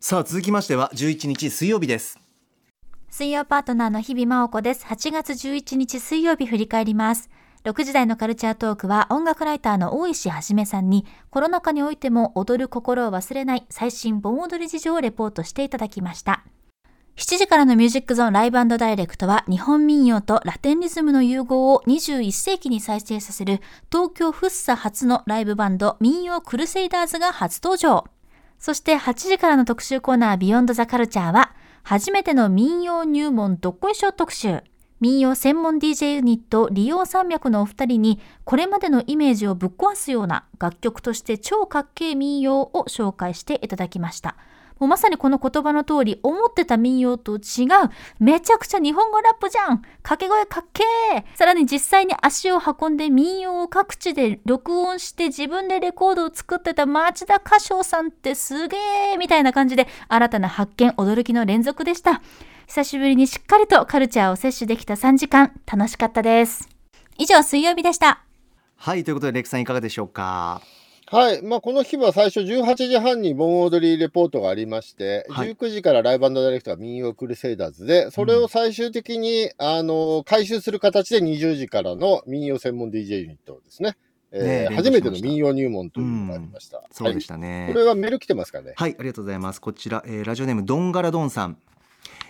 [0.00, 2.18] さあ続きましては11日水曜日です
[3.08, 4.84] 水曜パートナーの日々真央子です。
[4.84, 7.30] 8月11日水曜日振り返ります。
[7.66, 16.44] 6時台のカルチャートークは音楽ライターの大石はじめさんにコロナ禍においても踊る心を忘れない最新盆踊り事情をレポートしていただきました。
[17.16, 28.04] 7時からのミュージックゾーンライブダイレクトは日本民謡とラテンリズムの融合を21世紀に再生させる東京フッサ初のライブバンド民謡クルセイダーズが初登場。
[28.60, 31.52] そして8時からの特集コーナービヨンドザカルチャーは
[31.82, 34.62] 初めての民謡入門どっこいしょ特集。
[34.98, 44.36] 民謡専門 DJ ユニット利用山脈のお二人にこれまでのイメージをぶっ壊すような楽曲として超かっけえ民謡を紹介していただきました。
[44.78, 47.42] もうまさにこの言葉の通り思ってた民謡と違う
[48.18, 50.82] めちゃくちゃ日本語ラップじゃん掛け声かっけ
[51.16, 58.76] えさらに実際に足を運んで民謡を各地で録音して自分でレコードを作ってた町田歌唱さんってすげ
[59.14, 62.20] えみたいな感じで新たな発見驚きの連続でした
[62.66, 66.68] 久しぶりにしっかりとカルチャーを摂取できた3時間楽しかったです
[67.18, 68.24] 以上水曜日でした
[68.76, 70.60] はいということでレックさんいかがでしょうか？
[71.08, 71.40] はい。
[71.42, 83.96] まあ、この日は最初18時半に盆踊りレポートがありまして、はい19時からライブダイレクトが民謡クルセイダーズで、それを最終的に、あの、回収する形で20時からの民謡専門 DJ ユニットですね。
[84.32, 86.82] えーね初めての民謡入門というのがありました。
[86.90, 88.74] そうでしはいたね、これはメール来てますかね？
[88.76, 89.60] はい、ありがとうございます。
[89.60, 91.56] こちら、えーラジオネームドンガラドンさん。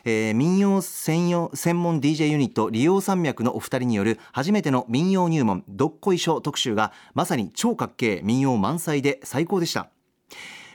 [0.08, 9.90] えー民謡専用専門 DJ ユニット利用山脈のお二人による初めての民謡入門どっこいしょ特集がまさに超かっけえ民謡満載で最高でした。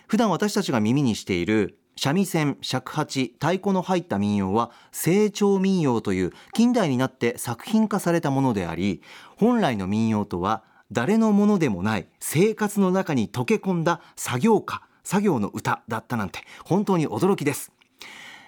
[0.08, 9.02] 普段私たちが耳にしている三味線尺八太鼓の入った民謡は成長民謡という近代になって作品化されたものであり
[9.38, 17.72] 本来の民謡とは誰のものでもない生活の中に溶け込んだ作業歌作業の歌だったなんて本当に驚きです。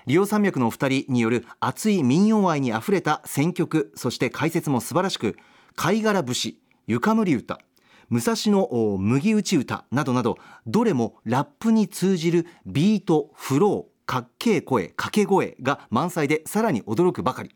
[0.05, 5.37] 俚謡山脈のお二人による熱い民謡愛にあふれた選曲そして解説も素晴らしく
[5.75, 7.59] 貝殻節床むり歌
[8.09, 10.37] 武蔵野麦打ち歌などなど
[10.67, 17.55] どれもラップに通じるビートフローかっけえ声掛け声が満載でさらに驚くばかり。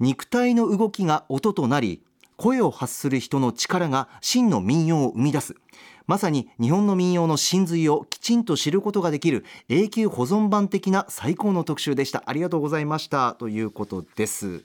[0.00, 2.02] 肉体の動きが音となり
[2.40, 5.56] 声を発する人の力が真の民謡を生み出す。
[6.06, 12.22] まさに日本の民謡の真髄をきちんと知ることができる永久保存版的な最高の特集でした。
[12.24, 13.34] ありがとうございました。
[13.38, 14.62] ということです。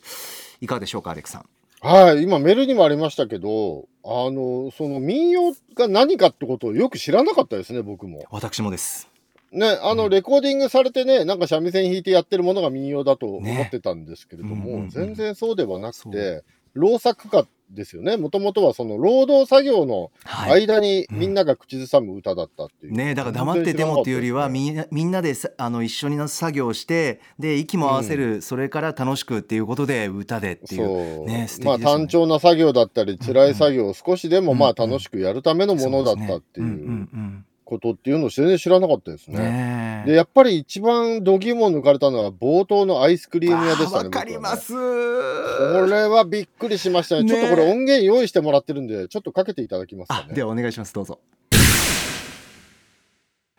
[0.61, 1.45] いかがでしょうかアレクさん。
[1.81, 8.23] はい、今メールにもありましたけど、あの、その民謡が何かってことをよく知らなかったですね、僕も。
[8.31, 9.09] 私もです。
[9.51, 10.09] ね、あの、うん。
[10.09, 16.43] レコーディングされてね、なんか三味線弾いてやってるものが民謡だと思ねってたんですけれども、うんうんうん全然そうではなくそて、
[16.75, 18.15] 労作歌ですよね。
[18.17, 20.67] もともとはその労働作業のはい。
[20.67, 22.93] 間にみんなが口ずさむ歌だったっていう。
[22.93, 30.85] ねだから黙っててもっていうよりはみんなみんなでさあの一緒に作業してで息も合わせる、それから楽しくっていうことで歌でっていう。
[30.85, 34.83] そう、ね素敵まあ単調な作業だったり辛い作業を少しでもまあうん。
[34.83, 36.65] うん楽しくやるためのものだったっていう。
[36.67, 39.39] うんことっていうのを全然知らなかったですね。
[39.39, 44.05] ねえでやっぱり一番度肝を抜かれたのは冒頭のアイスクリーム屋でしたね。
[44.05, 47.23] わかりますねこれはびっくりしましたね。
[47.23, 50.27] ねちょっとこれ音源用意してもらってるんで、ちょっとかけていただきますかね。
[50.31, 51.19] あではお願いしますどうぞ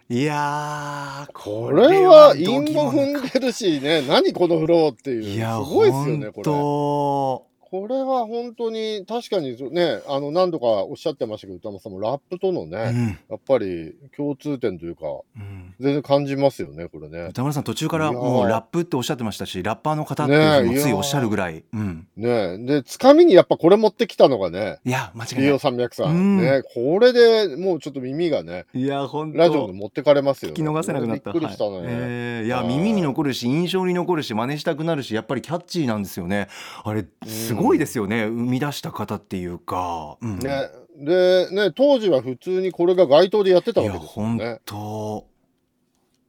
[0.08, 5.22] いやーこれは度韻も踏んでるしね、何このフローっていう。
[5.24, 7.55] いやすごいですよね、こ本れ。
[7.70, 13.18] 当これは本当に、確かにね、あの何度かおっしゃってましたけど、歌間さんもラップとのね、うん。
[13.30, 15.74] やっぱり共通点というか、うん。
[15.80, 17.28] 全然感じますよね、これね。
[17.30, 25.58] 歌丸さん途中からもうラップっておっしゃってましたしラッパーの方っていうふうにねえもついおっしゃるぐらい、うん、ねで、つかみにやっぱこれ持ってきたのがね、いや間違いない。
[25.58, 26.38] 山脈さうん。
[26.38, 26.40] ん。
[26.40, 29.38] ね、これでもうちょっと耳がね、いや本当。
[29.38, 30.54] ラジオに持ってかれますよ、ね。
[30.54, 31.32] 聞き逃せなくなった。
[31.32, 31.76] びっくりしたね。
[31.76, 31.84] はい。
[31.88, 36.48] えーいやはい耳に残るし印象に残るし真似したくなるしやっぱりキャッチーなんですよね。
[36.84, 40.38] あれすごいですよね、生み出した方っていうか、うん。
[40.38, 44.60] ね、で、ね、当時は普通にこれが街頭でやってたわけですよ本ね。
[44.64, 45.26] 当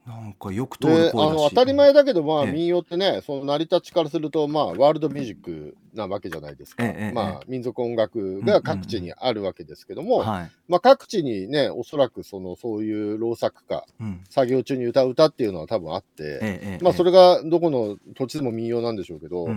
[0.08, 2.52] なんかよく通でる声あの当たり前だけど、まあ、ええ。
[2.54, 6.86] 民謡ってね、その成り立ちからすると、まあ、ワールドミュージックなわけじゃないですか。
[7.14, 14.24] まあ、民族音楽が各地にあるわけですけども、はい、まあ、各地にね、おそらくそのそういう老作家、うん。
[14.30, 19.50] 作業中に歌う歌っていうのは多分あって、まあ、それがどこの土地でも民謡なんでしょうけど、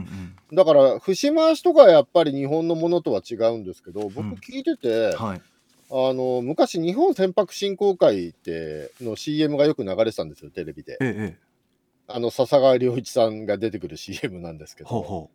[0.53, 4.33] だから、節回しとかはやっぱり日本のものとは違うんですけど、僕うん。
[4.33, 5.43] 聞いてて、はい
[5.93, 10.97] あの、昔日本船舶振興会っての CM がよく流れてたんですよ、テレビで。
[11.01, 11.39] ええええ。
[12.07, 15.31] あの、笹川良一さんが出てくる CM なんですけど、ほうほ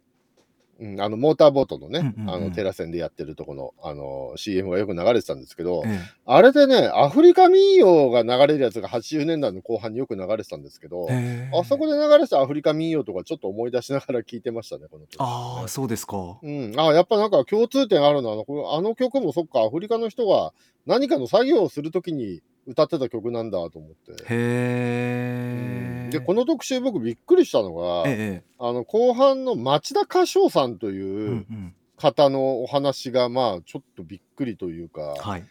[0.79, 2.35] うん、あの、モーターボートのね、うんうんうん。
[2.35, 5.99] あの、テラ線でやってるとこの、あの、CM がよく流れてたんですけど、う、え。
[6.25, 11.49] あれでね、アフリカ民謡が流れるやつが80年代の後半によく流れてたんですけど、ええ。
[11.53, 16.39] えあそこで流れてたアフリカ民謡とかちょっと思い出しながら聞いてましたね、この時、ああそうですか。
[16.41, 18.31] うん、あやっぱなんか共通点あるな。
[18.31, 20.51] あのあの曲もそっか、アフリカの人が
[20.85, 24.23] 何かの作業をするときに歌ってた曲なんだと思って。
[24.23, 35.45] へえで、この特集僕びっくりしたのが、ええあの後半の町田歌唱さんといううん方のお話がまあちょっとびっくりというか、はい。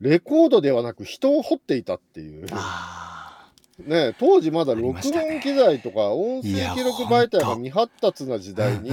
[0.00, 2.46] レコードではなく人を掘っていたっていう。
[2.52, 3.50] あ
[3.86, 8.90] ね、当時まだ録音機材とか音声記録媒体が未発達な時あ代に、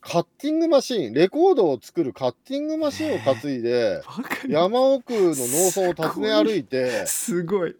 [0.00, 4.02] カッティングマシーン、レコードを作るカッティングマシーンを担いで、
[4.48, 7.76] 山奥の農村を訪ね歩いて、すごい。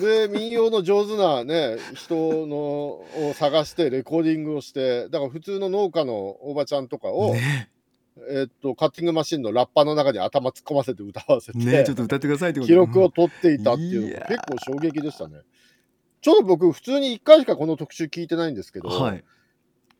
[0.00, 7.70] で、民謡の上手なね、人のを探してレコーディングをして、だから普通の農家のおばちゃんとかを、ね
[8.30, 8.46] え。
[8.48, 12.68] っと、カッティングマシーンのラッパの中に頭突っ込ませて歌わせて、ねちょっと歌ってくださいってこと。
[12.68, 15.40] 記録を取っていたっていうのが結構衝撃でしたね。
[16.22, 19.24] ちょっと僕、普通に1回しかこの特集聞いてないんですけど、はい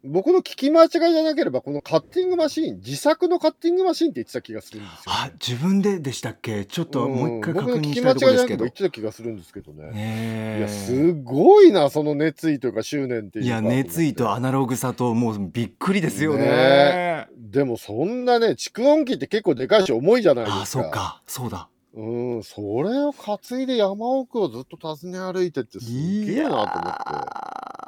[0.05, 6.65] 僕の聞き間違いじゃなければ、このカッティングマシーン、自作のカッティングマシーンって言ってた気がするんですよ、あ自分ででしたっけ？
[6.65, 9.91] ちょっともう一回ん確認したいところですけど違いじゃなければ言ってた気がするんですけどね。
[9.91, 13.47] ねいや、すごいな、その熱意というか執念っていうか。
[13.47, 20.61] いや熱意とアあナログさともうびっくりですよねねでもそんなね、蓄音機って結構でかいし重いじゃないですか。
[20.61, 20.91] ああそう。
[20.91, 27.86] かそうだうん、それを担いで山奥をずっと訪ね歩いてってすげえなと思って。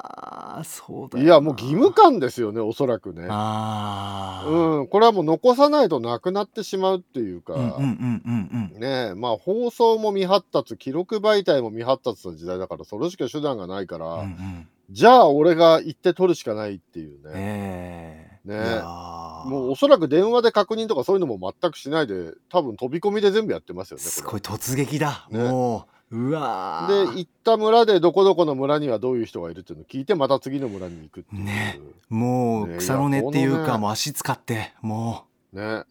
[0.63, 3.27] そうだいや、もう義務感ですよね、おそらくね。
[3.29, 8.79] ああうん、これはもう残さないとなくなってしまうっていうか、うんうんうんうんうん。
[8.79, 14.67] ねえ、まあ放送も未発達、記録媒体も未発達の時代だから、それしか手段がないから、うんうん。
[14.91, 18.39] じゃあ俺が行って取るしかないっていうね。
[18.43, 18.81] ねえ。
[18.81, 19.47] ー。
[19.47, 24.03] もうおそらく電話で確認とかそういうのも全くしないで、多分飛び込みで全部やってますよね。
[24.03, 24.11] これ。
[24.11, 25.39] すごい突撃だ、ね。
[25.39, 31.43] もううわでー行った村でどこどこの村にはどういう人がいるっていうのを聞いてまた次の村に行くっていう。
[31.43, 31.79] ね。
[32.09, 33.67] もうね草の根っていういやこのね。
[33.67, 35.83] かもう足使ってもね。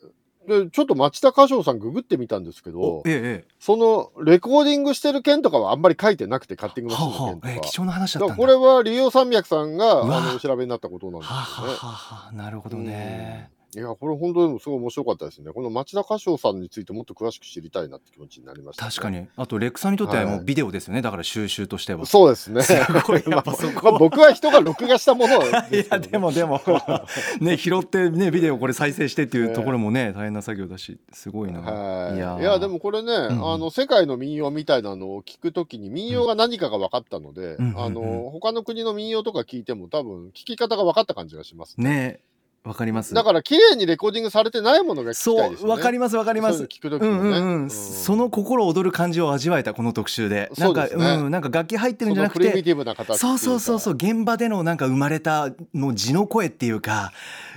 [0.48, 8.26] でちょっと町田歌唱さんググってみたんですけうどおえええそのレコーディングしてる件とかはあんまり書いてなくてカッティングマシンの件とかあええ貴重な話だだ。
[8.26, 11.36] ったこれは竜王山脈さんがあのお調べになったことなんですね。
[11.36, 11.42] はあ
[11.86, 15.52] はあなるほどねいや、これ本当にもすごい面白かったですね。
[15.52, 18.90] この町田歌唱さんについてもっと詳しく知りたいなって気持ちになりました、ね。
[18.90, 19.10] 確か。
[19.10, 19.26] に。
[19.36, 20.40] あとレックさんにとってはもはい。
[20.40, 21.02] うビデオですよね。
[21.02, 22.06] だから収集としては。
[22.06, 22.62] そうですね。
[22.62, 22.72] す
[23.06, 23.22] ごい。
[23.28, 23.90] やっぱそこ。
[23.90, 26.62] まあ僕は人が録画したものを いやでもでも。
[27.40, 32.42] ね拾ってねビデオこれ再生してっていうところもね大変な作業だしすごいな、はい、いやー。
[32.42, 33.52] やでもこれね、んうん。
[33.52, 42.20] あの世界の民謡みたいなのを聞くときに民謡が何かが分かったので、うんあの他の国の民謡とか聞いても多分聞き方が分かった感じがします、ね
[42.64, 43.14] わかります。
[43.14, 45.74] だから綺麗にレコーディングされてないものが聞きたそいですよね。
[45.74, 46.56] うわかりますわかります。
[46.56, 47.22] その聞くときうもね。
[47.22, 47.70] んうんうん、うん。
[47.70, 50.50] その心躍る感じを味わえたこの特集で。
[50.58, 53.16] なんかそうねうんなんか楽器入ってるんそじゃなくて。
[53.16, 57.12] そうそうそうそう現場でのなんか生まれたの地の声っていうか。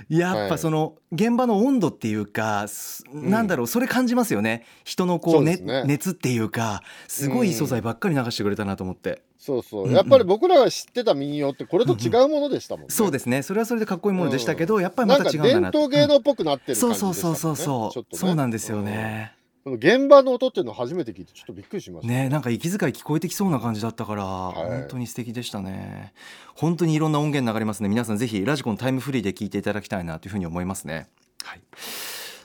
[0.08, 0.48] やっはい。
[0.50, 3.66] ぱその現場の温度っていうか、すんなんだろう。
[3.66, 4.64] それ感じますよね。
[4.84, 5.84] 人のこうねね。
[5.84, 6.82] 熱っていうか。
[7.08, 9.96] すごいいい素材ばっかり流してくれたなと思って、そうそう、うんうん。
[9.96, 12.90] やっぱり僕らが知ってた民謡ってこれと違うものでしたもんね。
[12.90, 13.42] そうですね。
[13.42, 17.38] それはそれでかっこいいものでしたけど、やっぱりまた違うんだな統芸能っぽくなってるそう感じでしたもんね。
[17.40, 18.20] そうそうそうそう、ちょっとね。
[18.20, 19.34] そうなんですよね、
[19.66, 22.12] 現場の音っていうのを初めて聞いてちょっとびっくりしました。
[22.12, 24.26] ねなんか息遣い聞こえてきそうな感じだったから、い。
[24.26, 26.12] 本当に素敵でしたね。
[26.54, 27.88] 本当にいろんな音源流れますね。
[27.88, 31.08] 皆さんぜひラジコンタイムフリーで聞いていただきたいなというふうに思いますね。
[31.42, 31.60] はい。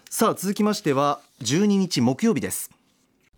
[0.10, 2.72] さあ続きましては12日木曜日です。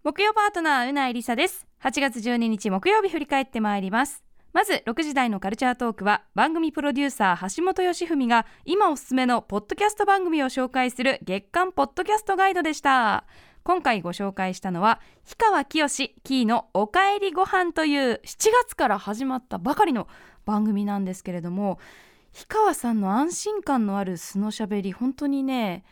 [0.01, 4.21] 木曜パートナーうないりさです8月12日木曜日振り返ってまいります。
[4.51, 13.23] まず6時台のカルチャートークは番組プロデューサー橋本義文が今おすすめのポッドキャスト番組を紹介する月間ポッドキャストガイドでした。
[13.63, 20.09] 今回ご紹介したのは氷川きよしキーのおかえりご飯という7月から始まったばかりの
[20.45, 21.79] 番組なんですけれども
[22.33, 25.85] 氷川さんの安心感のある素のしゃべり本当にね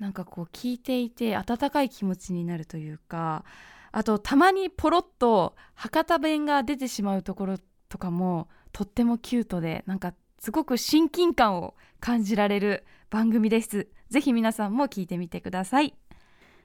[0.00, 3.44] なんかこう聞いていて温かい気持ちになるというか
[3.92, 7.56] あとたまにポロッと博多弁が出てしまうところ
[7.88, 13.88] とかもとってもキュートでなんかすごく親近感を感じられる番組です。
[14.08, 15.94] ぜひ皆さんも聞いてみてください。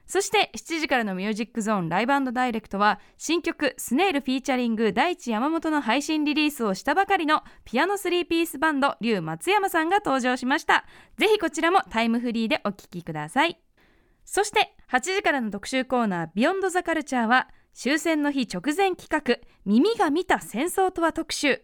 [0.06, 10.84] そして7時からのミュージックゾーンライブダイレクトは新曲スネイルフィーチャリング大地山本の配信リリースをしたばかりのピアノ3ピースバンド龍松山さんが登場しました。
[11.18, 13.65] ぜひこちらもタイムフリーでお聴きください。
[14.26, 21.62] そして8時からの特集コーナービヨンドザカルチャーは終戦の日直前企画耳が見た戦争とは特集。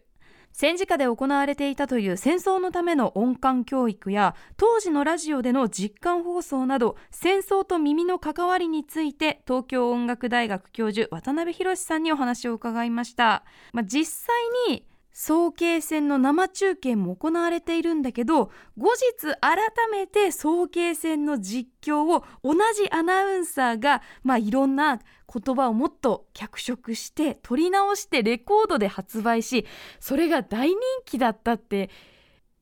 [0.53, 14.37] 戦時下で行われていたという戦争のための音感教育や当時のラジオでの実感放送など戦争と耳の関わりについて東京音楽大学教授渡辺博さんにお話を伺いました、まあ、実際
[14.68, 19.57] に早慶戦の生中継も行われているんだけど後日改
[19.90, 29.66] めて早慶戦の実況を同じアナウンサーが、まあ、いろんな言葉をもっと脚色して撮り直してレコードで発売し
[30.01, 31.90] それが大人気だったって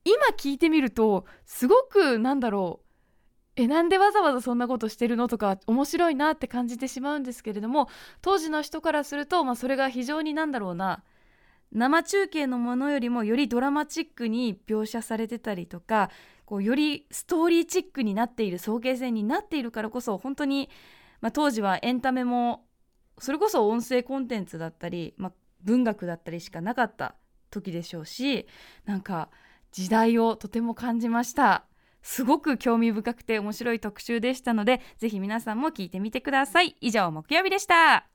[0.04, 2.90] 今聞いてみるとすごくなんだろう
[3.56, 7.88] えなんでわざわざそんなことしてるのとか面白いなって感じてしまうんですけれども
[8.22, 11.02] 当時の人からすると、まあ、それが非常になんだろうな
[11.72, 16.11] 生中継のものよりもよりドラマチックに描写されてたりとか
[16.44, 20.68] こうよりストーリーチックになっている早慶戦になっているからこそ本当に、
[21.20, 22.64] まあ、当時はエンタメも
[23.18, 27.14] それこそ音声コンテンツだったり、まあ、文学だったりしかなかった
[27.50, 28.46] 時でしょうし
[28.85, 29.28] なんか
[29.70, 31.64] 時代をとても感じました。
[32.02, 36.74] すごく興味深くて面白い特集でしたのでぜひ皆さんも聞いてみてください。
[36.80, 38.06] 以上木曜日でした。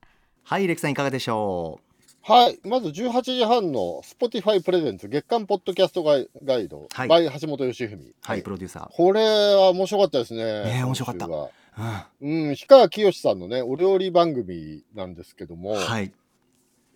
[0.43, 1.84] はいレクさんいかがでしょう？
[2.27, 2.59] はい。
[2.67, 7.07] まず18時半の Spotify プレゼンツ月間ポッドキャストガイガイド、はい。
[7.07, 7.99] by 橋本義文。
[7.99, 9.21] うはいプロデューサこれ
[9.53, 10.43] は面白かったですね。
[10.63, 11.27] ねえ面白かった。
[11.27, 16.11] 今週はー、うん、氷川きよしさんのね、お料理番組なんですけども、うん、はい。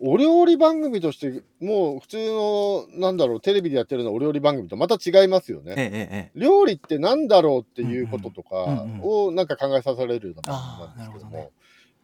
[0.02, 5.76] お料理番組として、もう普通の、なんだろう、テレビでやってるのお料理番組とまた違いますよね。
[5.78, 11.52] ええええ料理ってなんだろうっていうこととかうんうんうんをなんか考えさせられるような番組なんですけども、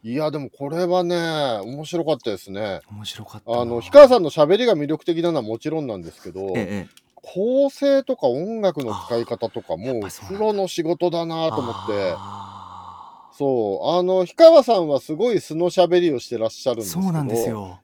[0.02, 1.16] いや、でもこれはね、
[1.64, 2.80] 面白かったですね。
[2.90, 3.60] 面白かったな。
[3.60, 6.88] あの、氷川さんの喋りが魅力的なのはもちろんなんですけど、ええええ。
[7.14, 17.80] 構成とか音楽の使い方とかもプロの仕事だなと思って、あそう、あの、氷川さんはすごい素の喋りをしてらっしゃるんーですけど、そうなんですよ。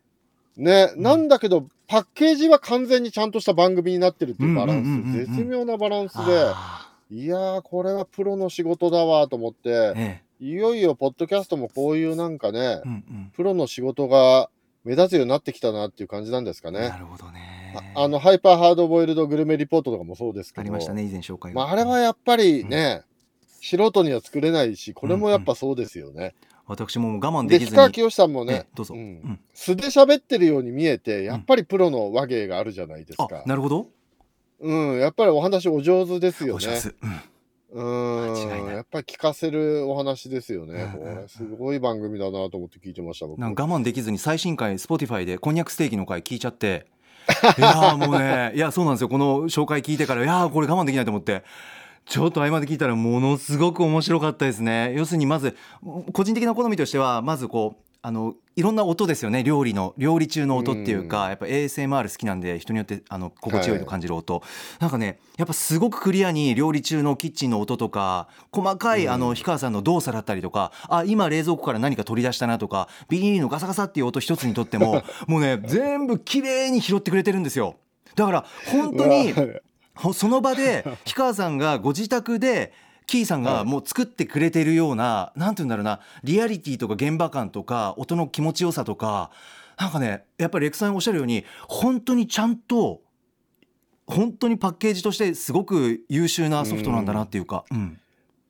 [0.57, 1.03] ね、うん。
[1.03, 6.23] なんだけど、パッケージは完全にちゃんとした番組になってるっていうバランス、絶妙なバランスで、
[6.55, 9.69] あいやー、これはプロの仕事だわと思って。
[9.69, 13.33] ー、えいよいよポッドキャストもこういうなんかね、うんうん。
[13.33, 14.51] プロの仕事が
[14.85, 16.89] 目立つようになってきたなっていう感じなんですかね。
[16.89, 16.99] な。
[16.99, 17.77] るほどね。
[17.95, 23.03] ああの、ハイパーハードボイルドグルメリポートとかもそうですけど、ありましたね以前紹介がまあ、あれはやっぱりね、
[23.61, 26.35] 素人には作れないし、これもやっぱそうですよね。
[26.67, 27.77] 私も我慢で、できずに。
[27.77, 28.97] 氷川きよしさんもねえ、どうぞ。
[28.97, 28.99] ん。
[28.99, 29.41] うん。
[29.55, 33.45] 素で喋ってるように見えて、やっぱりプロの和芸があるじゃないですあか。
[33.47, 33.87] なるほど。
[34.59, 36.67] うん、やっぱりお話お上手ですよね。
[36.67, 36.89] お上手。
[36.89, 37.21] うん
[37.75, 41.25] うんやっぱり聞かせるお話ですよね。
[41.29, 43.41] すごい番組だなと思って聞いてました、僕。
[43.41, 46.87] なんか我慢できずに最新回 Spotify でこんにゃくステーキの回聞いちゃって。
[47.59, 48.53] いやーもうね。
[48.55, 49.09] いやそうなんですよ。
[49.09, 51.45] この紹介聞いてからいやーこれ我慢できないと思って。
[52.05, 54.93] ちょっと合間で聞いたらものすごく面白かったですね。
[54.97, 55.57] 要するにまず
[56.13, 61.29] 個人的な好みとしてはまずこうあのいろんな音ですよね料理の料理中の音っていうか、うん。
[61.31, 64.43] やっぱ ASMR 好きなんで人によってあの心地よいと感じる音、
[64.81, 77.77] なんかねやっぱすごくクリアに料理中のキッチンの音とか細かいあの氷川さんの動作だったりとかあ今冷蔵庫から何か取り出したなとかビニールのガサガサっていう音一つにとっても もうね全部綺麗に拾ってくれてるんですよ。
[78.17, 79.33] だから本当に
[80.15, 82.73] その場で氷川さんがご自宅で
[83.07, 89.31] キーさんがもう作ってくれてるような、なんて言うんだろうなリアリティとか現場感とか音の気持ちよさとか
[89.79, 93.01] なんかねやっぱりレクさんおっしゃるように本当にちゃんと
[94.07, 97.99] 本当にパッケージとしてすごく優秀なソフトなんだなっていうか、うん。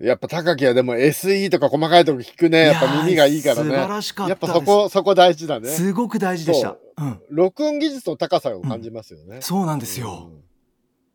[0.00, 2.66] やっぱ高木はでも SE とか細かいとこ聞くね。
[2.66, 3.70] やっぱ耳がいいからね。
[3.70, 5.68] 素晴らしかったやっぱそこ、そこ大事だね。
[5.68, 6.76] すごく大事でした。
[6.98, 7.04] そ、う。
[7.04, 9.38] ん、録音技術の高さを感じますよね。
[9.40, 10.30] そうなんですよ、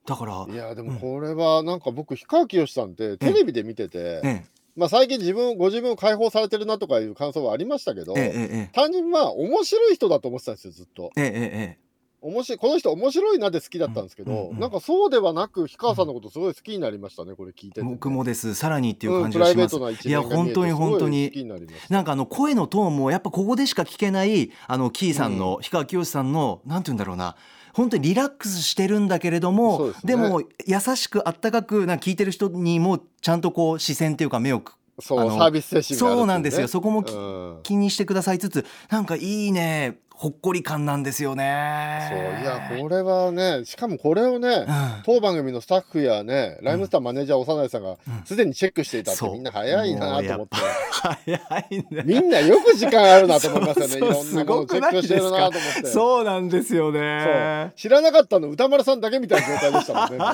[0.08, 4.44] だからうんいや、でもこれはなんか僕、氷川きよしさんってテレビで見てて、え
[4.78, 11.12] まあ最近自分、ご自分を解放されてるなとかいう感想はありましたけど、え単純にまあ面白い人だと思ってたんですよ、ずっと。
[11.18, 11.88] えええええ
[12.20, 14.50] 面白いこの人面白いなで好きだったんですけど、うんうん。
[14.50, 18.56] うんなんかそうではなく氷川さんのことすごい好きになりましたねこれ聞いてて、僕もです。
[18.56, 21.32] さらにっていううん、感じプライベーがします、トな一いや本当に本当に。
[21.90, 27.36] なんかあの声のトーンもやっぱここでしか聞けないあのキーさんの、氷川きよしさんのなんて言うんだろうな
[27.78, 35.96] 本当にリラックスしてるんだけれどもそうでも優しくあったかくなんか聞いてる人にもちゃんとこう視線っていうか目をくそうサービス精神ね。
[35.96, 36.68] そうなんですよ。
[36.68, 37.60] そこもきうん。
[37.62, 45.04] 気にしてくださいつつなんかいいねほっこり感なんですよそうねいやこれはねしかもこれをね、うん。
[45.06, 49.34] 当番組のスタッフやねライムスターマネージャー長内さんがすでにチェックしていたって、そう。
[49.34, 50.58] みんな早いなと思って。
[50.90, 51.38] 早
[51.70, 53.98] いみんなよく時間あるなと思いますよね。
[53.98, 55.88] いろんなものをチェックしてるなと思って。
[55.88, 57.74] そうなんですよね。
[57.76, 60.26] 知らなかったの歌丸さんだけみたいな状態でしたもんね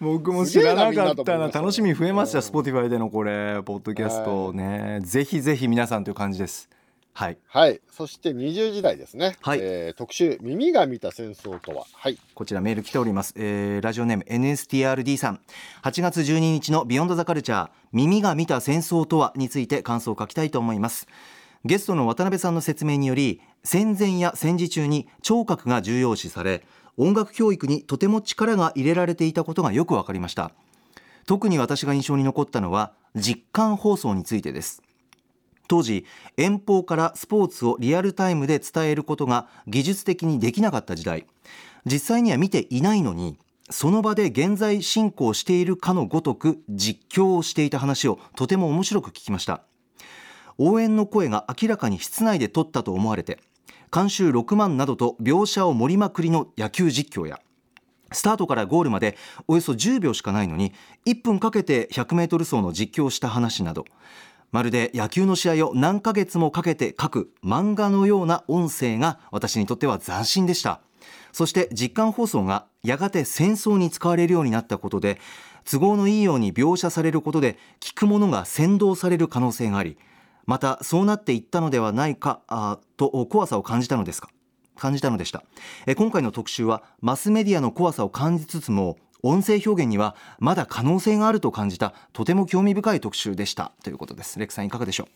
[0.00, 1.48] 僕も知らなかったな。
[1.48, 5.00] 楽しみ増えましたうん Spotify でのこれポッドキャストね。
[5.02, 6.68] ぜひぜひ皆さんという感じです
[7.12, 7.38] はい。
[7.48, 7.80] はい。
[7.90, 9.58] そして20時代ですね、はい。
[9.60, 12.18] えー特集「耳が見た戦争とは」はい。
[12.34, 15.40] こちらメール来ております、えーラジオネーム NSTRD さん。
[15.82, 21.06] 8月12日のビヨンドザカルチャー耳が見た戦争とはについて感想を書きたいと思います。
[21.64, 26.64] ゲストの渡辺さんの説明により戦前や戦時中に聴覚が重要視され
[26.96, 30.52] 音楽教育にとても力が入れられていたことがよく分かりました。
[31.26, 34.82] 特に私が印象に残ったのは実感放送についてです
[35.70, 36.04] 当時
[36.36, 41.26] 遠方からスポーツをリアルタイムで伝えることが技術的にできなかった時代。
[41.86, 43.38] 実際には見ていないのに
[43.70, 49.62] その場で現在進行しているかのごとく実況をしていた話をとても面白く聞きました。
[50.58, 53.38] 応援の声が明らかに室内で撮ったと思われて
[53.94, 57.38] 監修6万などと描写を盛りまくりの野球実況や
[58.12, 59.16] スタートからゴールまで
[59.46, 60.72] およそ10秒しかないのに
[61.06, 63.84] 1分かけて 100m 走の実況をした話など
[64.52, 70.80] まるで野球の試合を何ヶ月もかけて書く漫画のような音声が私にとっては斬新でした。
[71.32, 75.20] そして実感放送がやがて戦争に使われるようになったことで
[75.64, 79.96] 都合のいいように描写されることで聞く者が扇動される可能性があり
[80.46, 84.30] またそうなっていったのではないかと怖さを感じたのですか？
[84.76, 85.44] 感じたのでした。
[85.96, 93.72] 今回の特集はマスメディアの怖さを感じつつも音声表現にはまだ可能性があると感じたとても興味深い特集でした。
[93.82, 94.38] ということです。
[94.38, 95.08] レックさんいかがでしょ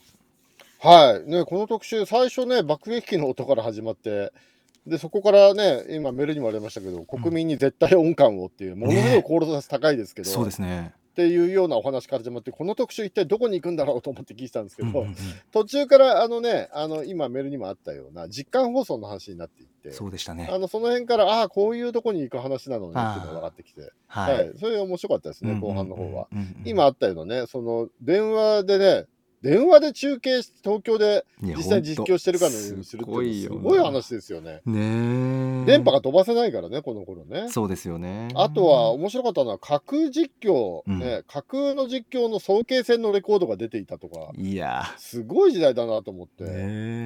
[0.81, 1.31] はい。
[1.31, 4.33] ね、この特集、最初ね、爆撃機の音から始まって、
[4.87, 15.15] で、そこからね、今メールにもありましたけど、国民に絶対音感をっていう、ものすごいコールド高いですけど、うそうですねっていうようなお話から始まって、この特集一体どこに行くんだろうと思って聞いてたんですけど、うんうんうん。
[15.53, 20.49] 途中からあのね、あの、今メールにもあったような、実感放送の話になっていって、そうでしたね。
[20.51, 24.53] あの、その辺から、ああ、こういうとこに行く話なのねっていうのが分かってきて、ははい。
[24.59, 26.27] それ面白かったですね、うんうんうん後半の方は。
[26.33, 29.07] うんうん今あったようなね、その、電話でね、
[29.45, 34.63] 電話で中継し東京で実際実況してるかのようにするとすごい話ですよね。
[34.65, 37.51] ねえ電波が飛ばせないからね、この頃ね。
[37.51, 46.45] そうですよねあとは面白かったのは架空実況、うんね、架空の実況の早慶戦のレコードが出ていたとか、いやすごい時代だなと思って。
[46.45, 46.51] ね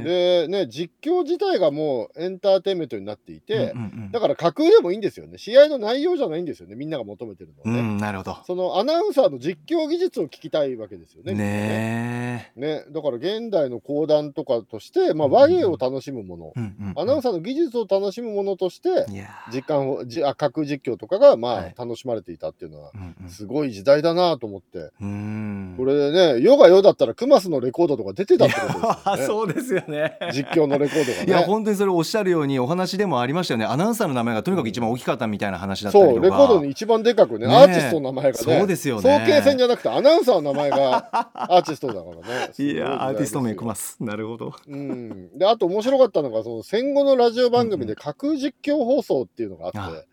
[0.07, 5.37] えでね、実況自体がもうエンターテインメントになっていて、うんうんうんだから架空でもいいんですよね。
[5.37, 6.77] 試合の内容じゃないんですよね。
[6.77, 7.81] みんなが求めてるのはね。
[7.81, 11.33] うんなるほどそのアナウンサーの実況技術を聞きたいわけですよね。
[11.33, 12.85] みんなね。
[12.91, 19.07] だから現代の講談とかとして、まあ、和芸を楽しむもの、うんうんアナウンサーの技術を楽しむものとして、
[19.53, 21.75] 時間を、じあ架空実況とかが、まあ、はい。
[21.79, 23.29] 楽しまれていたっていうのは、うんうん。
[23.29, 24.91] すごい時代だなと思って。
[25.01, 25.75] うん。
[25.77, 29.27] これね、世が世だったら、クマスのレコードとか出てたってことですよね。
[29.27, 30.19] そうですよね。
[30.33, 31.25] 実況のレコードがね。
[31.27, 33.67] いや本当にそれおっしゃるようにお話でもありましたよね。
[33.67, 36.15] アナウンサーの名前がとにかく一番大きかったみたいな話だったりとか。
[36.15, 39.03] そう、レコードに一番でかくね、ねアーティストの名前がね、そうですよね。
[39.03, 42.51] 早慶戦じゃなくて、アナウンサーの名前が アーティストだからね。
[42.59, 44.03] いやアーティスト名くくます。
[44.03, 44.55] なるほど。
[44.67, 50.05] うん、であと面白かったのがその戦後のラジオ番組で架空実況放送っていうのがあって、あ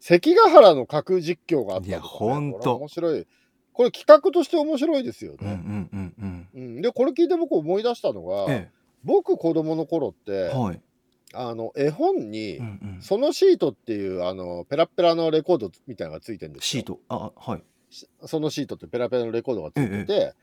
[0.00, 2.74] 関ヶ原の架空実況があったね、いやほんと。
[2.74, 3.26] 面白い。
[3.72, 6.48] これ企画として面白いですようんうんね、うんうん。
[6.54, 6.82] うん。
[6.82, 8.70] でこれ聞いて僕思い出したのが、え
[9.04, 10.80] 僕子供の頃って、えはい。
[11.34, 12.66] あの絵本に、うん
[12.96, 13.02] うん。
[13.02, 16.66] そのシートっていうあのペラッペラのレコードみたいなのがついてるんですよ。
[16.66, 17.00] シート。
[17.08, 17.62] あはい。
[18.26, 20.34] そのシートってペラペラのレコードがついてて、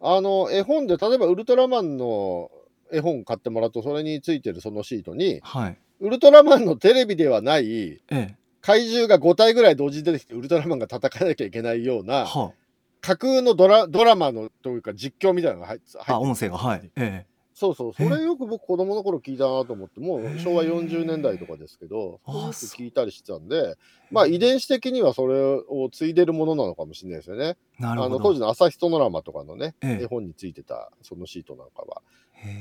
[0.00, 2.50] あの絵本で例えばウルトラマンの
[2.92, 5.78] 絵本買ってもらうとそれについてるそのシートにはい。
[6.00, 8.36] ウルトラマンのテレビではないええ。
[8.60, 12.52] 怪獣が5体ぐらい同時に出てきてウルトラマンが戦わなきゃいけないようなは
[13.00, 16.90] 架空のドラドラマのというか実況みたいなのが入ってあ音声がはい。
[16.96, 17.26] え
[17.58, 17.92] そうそう。
[17.92, 19.98] それよく僕子供の頃聞いたなと思って。
[19.98, 23.76] もう昭和40年代とかですけどよく聞いたりしてたんで。
[24.12, 27.56] まあ遺伝子的にはそれを継いでるものなのかもしれないですよね。
[27.80, 28.14] えなるほど。
[28.14, 30.04] あの当時の朝日ソノラマとかのね、ええ。
[30.04, 32.02] 絵本についてたそのシートなんかは。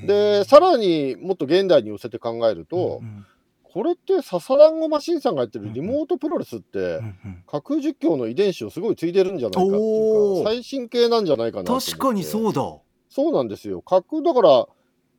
[0.08, 3.26] でさらにもっと現代に寄せて考えると、うんうん。
[3.62, 7.00] これって笹団子マシンさんがやってるリモートプロレスって、
[7.46, 12.62] 架空実況の遺伝子をすごい継いでるんじゃないかっていうか最新系なんじゃないかな確かにそうだ。
[13.10, 13.82] そうなんですよ。
[13.82, 14.68] 架空だから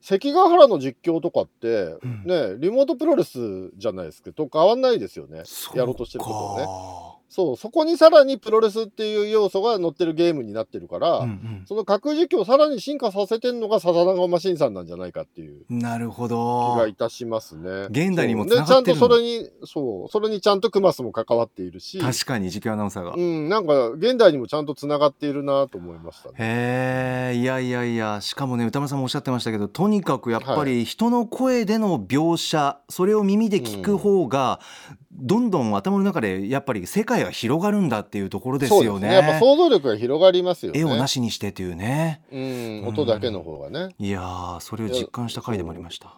[0.01, 2.25] 関ヶ原の実況とかって、うん。
[2.25, 5.43] ねリモートプロレスじゃないですけど変わんないですよね。
[5.75, 6.65] やろうとしてることをね。
[6.65, 17.89] かそうそこにさらにプロレスっていう要素が載ってるゲームになってるから、うんその架空実況をさらに進化させてんのが笹団子マシンさんなんじゃないかっていううんなるほ気どがいたしますね。
[17.91, 18.59] 現代にもそう。
[18.59, 21.99] で繋がってるちゃんとそれにそうそれにちゃんとクマスも関わっているし。
[21.99, 23.15] 確かに実況アナウンサーが。
[23.15, 26.35] うん、なんか現代にもちゃんとつながっているなと思いましたね。
[26.39, 28.21] へえいやいやいや。
[28.23, 34.61] しかもね歌丸さんもおっしゃってましたけどとにかくやっぱり人の声での描写、それを耳で聞く方が、
[35.19, 39.09] どんどん頭の中でやっぱり世界が広がるんだっていうところですよね。
[39.09, 40.81] そうやっぱ想像力が広がりますよね。
[40.81, 42.23] 絵をなしにしてというね。
[42.33, 43.95] うん、音だけの方がね。
[43.99, 46.09] いやーそれを実感した回でもありました。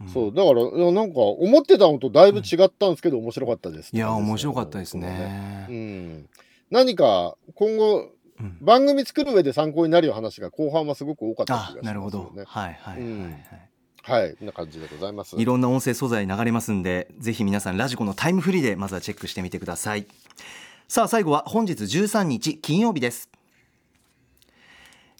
[0.00, 5.72] うんそうだからなんか思ってたのとだいぶ違ったんですけど、面白かったですいや面白かったですねう。
[5.72, 6.28] ん、
[6.70, 11.86] 何か今後うん番組作る上で参考になるような話が後半はすごく多かった気があしますよね。
[11.86, 12.30] なるほど。
[12.34, 13.70] はいはいはい、うんはい。
[14.06, 15.34] はい、こんな感じでございます。
[15.36, 20.06] いろんな音声素材流れますんでぜひ皆さんラジコのタイムフリーでまずはチェックしてみてください。
[20.86, 23.28] さあ最後は本日13日金曜日です。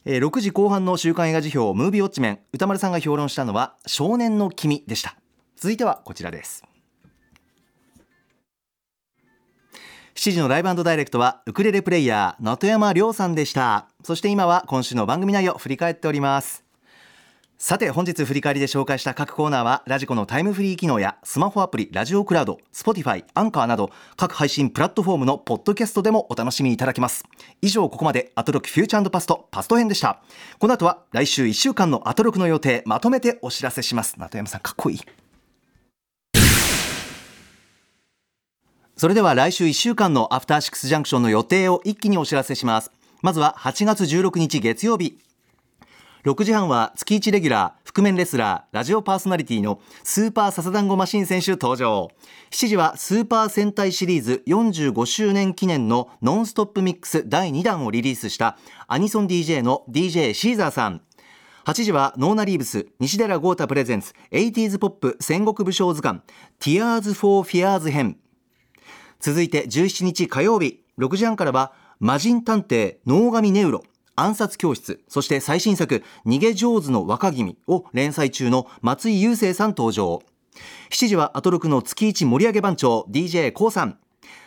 [0.05, 5.17] えー6時後半の週刊映画辞表ムービーウォッチメン歌丸さんが評論したのは少年の君でした。
[5.57, 6.63] 続いてはこちらです。
[10.15, 13.89] 7時のライブダイレクトはウクレレプレイヤー能登山亮さんでした。
[14.05, 16.66] そして今は今週の番組内容を振り返っております。
[17.59, 27.25] さて本日振り返りで紹介した各コーナーはラジコのタイムフリー機能やスマホアプリラジオクラウド Spotify アンカーなど各配信プラットフォームのポッドキャストでもお楽しみいただけます。
[27.63, 30.21] 以上ここまでアトロクフューチャーパストパスト編でした。
[30.59, 34.21] この後は来週1週間のアトロクの予定まとめてお知らせします。
[34.21, 35.01] 名戸山さんかっこいい。
[38.99, 42.93] それでは来週1週間のアフターシックスジャンクションの予定を一気にお知らせします。
[43.23, 45.19] まずは8月16日月曜日
[46.25, 52.11] 6時半は月1レギュラー覆面レスラーラジオパーソナリティのスーパーササダンゴマシン選手登場。
[52.51, 58.59] 7時はスーパー戦隊シリーズ45周年記念のノンストップミックス第2弾をリリースした
[58.89, 61.01] アニソン DJ の DJ シーザーさん。
[61.65, 66.21] 8時はノーナリーブス西寺豪太プレゼンツ 80s ポップ戦国武将図鑑
[66.61, 68.19] Tears for Fears 編。
[69.21, 73.83] 続いて17日火曜日6時半からは魔人探偵能神ネウロ
[74.17, 80.23] 暗殺教室そして最新作逃げ上手の若君を連載中の松井雄生さん登場。
[80.91, 83.99] 7時はアトロクの月一盛り上げ番長 d j k o さん。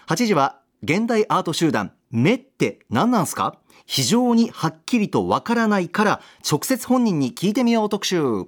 [0.08, 3.60] 8時は現代アート集団目って何なんすか？
[3.86, 8.46] 非常にはっきりとわからないから直接本人に聞いてみよう特集。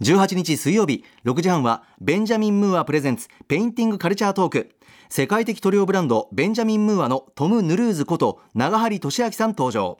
[0.00, 4.70] 18日水曜日6時半はベンジャミン・ムーアプレゼンツペインティングカルチャートーク
[5.08, 9.98] 世界的塗料ブランドベンジャミン・ムーアのトム・ヌルーズこと長張俊明さん登場。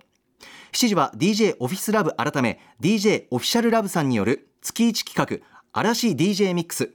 [0.72, 6.90] 7時は DJ オフィスラブ改め DJ オフィシャルラブさんによる月1企画嵐 DJ ミックス。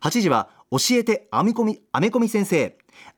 [0.00, 2.76] 8時は教えてアメコミアメコミ先生。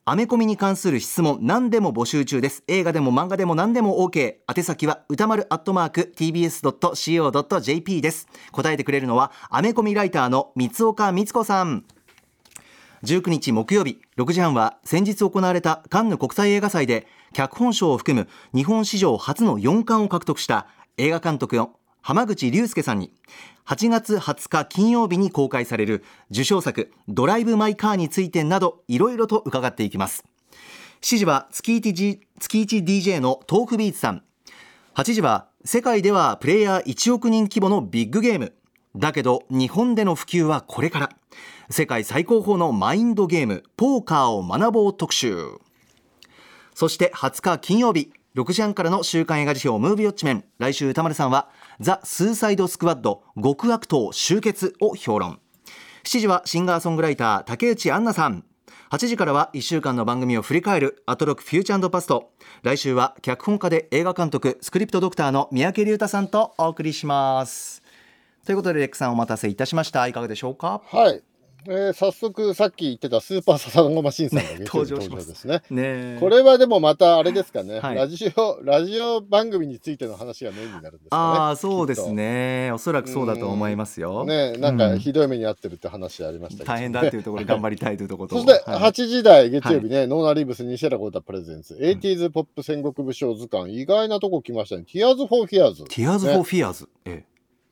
[0.09, 2.62] アメコミに関する質問何でも募集中です。
[2.68, 8.28] 映画でも漫画でも何でも OK 宛先は歌丸アットマーク tbs.co.jp です。
[8.52, 11.84] 答えてくれるのはアメコミライターの三岡光子さん。
[13.02, 21.72] 19日木曜日6時半は先日行われたカンヌ国際映画祭で脚本賞を含む日本史上初の4冠を獲得した映画監督の
[22.07, 23.11] 浜口竜介さんに。
[23.66, 30.22] 8月20日金曜日に公開される受賞作「ドライブ・マイ・カー」についてなどいろいろと伺っていきます。
[31.00, 34.22] 7時は月 1, 月 1DJ のトークビーツさん。
[34.94, 38.52] 8時は世界ではプレイヤー1億人規模のビッグゲーム。
[38.94, 41.11] だけど日本での普及はこれから。
[41.70, 45.59] 世界最高峰のマインドゲームポーカーを学ぼう特集。
[46.72, 50.44] そして20日金曜日6時半からの週刊映画辞表ムービーウォッチメン。
[50.59, 51.48] 来週歌丸さんは
[51.81, 55.41] ザ・スーサイド・スクワッド極悪党集結を評論。
[56.05, 58.45] 7時はシンガーソングライター竹内杏奈さん。
[58.91, 62.31] 8時からは1週間の番組を振り返るアトロクフューチャーパスト。
[62.62, 67.83] 来週は脚本家で映画監督スクリプトドクターの三宅龍太さんとお送りします。
[68.45, 70.07] ということでレックさんお待たせいたしました。
[70.07, 70.83] いかがでしょうか？
[70.87, 71.20] はい。
[71.68, 75.28] えー早速さっき言ってたスーパーササダンゴマシンさんがね登場します。
[75.28, 75.62] ですね。
[75.70, 77.96] ねこれはでもまたあれですかね、はい。
[77.96, 81.38] ラジオラジオ番組についての話がメインになるんですかね。
[81.38, 82.70] ああそうですね。
[82.72, 84.24] おそらくそうだと思いますよ。
[84.24, 84.98] ねなんかうん。
[84.98, 88.80] ひどい目に遭ってるって話ありましたけど、大変だっていうところで頑張りたいというところとそしてはい。
[88.82, 97.24] 8時台月曜日ね、ノーナリーブス西原浩太プレゼンツ、80s ポップ戦国武将図鑑、意外なとこ来ましたね、Tears for Fears ティアーズ・フォー・フィアーズ、え。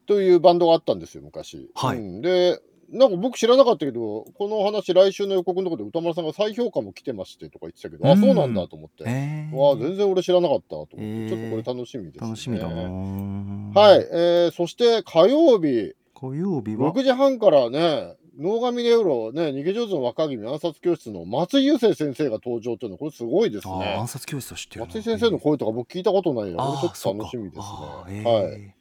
[0.07, 1.70] というバンドがあったんですよ、昔。
[1.74, 1.99] はい。
[1.99, 2.20] うん。
[2.20, 2.61] で、
[2.95, 9.05] なんか僕知らなかったけど、この話、来週の予告のところで宇多丸さんが再評価も来てましてとか言ってたけど、あ、うんそうなんだと思って。
[9.07, 12.26] ええわあ、全然俺知らなかったと思って、えーちょっとこれ楽しみです、ね。
[12.28, 24.09] 楽しみだな、はい、えー、そして火曜日、火曜日は？6時半からね、脳噛ネウロ、ね、逃げ上手の若君暗殺教室の松井優征先生が登場というのは、これすごいですね暗。
[24.09, 26.59] 殺教室を知ってるな松井先生の声とか僕聞いたことないよ。
[26.59, 28.24] ちょっと楽しみですね。
[28.24, 28.74] はい。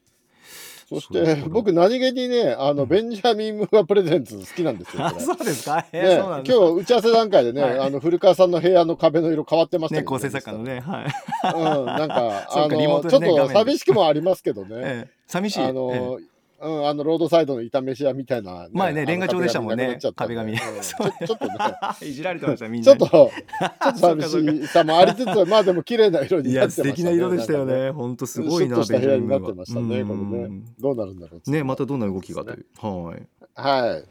[0.91, 2.89] はいそして僕何気にね、あの、うん。
[2.89, 5.09] ベンジャミン・ムーアプレゼンツ好きなんですよ。
[5.19, 7.79] そうですか、えねーそうなんです今日打ち合わせ段階でね、はい。
[7.79, 10.29] あの古川さんの部屋の壁の色変わってましたけど、ね。
[10.29, 11.05] 作家のねはい、
[11.55, 14.69] うん、なんか、 あの、ちょっと寂しくもありますけどね。
[14.83, 15.63] ええ寂しい。
[15.63, 16.19] あの、
[16.63, 20.57] うん、あのロードサイドの炒めし屋みたいな、前ねあのレンガ調でしたもんね壁紙。
[20.57, 21.53] ちょっとね、
[22.01, 26.89] ええいじられてましたみんちょっと、なにちょっと 寂しさもありつつ、まあでも綺麗な色になってましたね。
[26.89, 27.91] 素敵な色でしたよね。
[27.91, 30.61] 本当すごいなシュッとした部屋になってましたね、これうん。
[30.61, 30.63] ね。
[30.79, 33.27] どうなるんだろうねまたどんな動きがという、はい。
[33.55, 34.03] はい。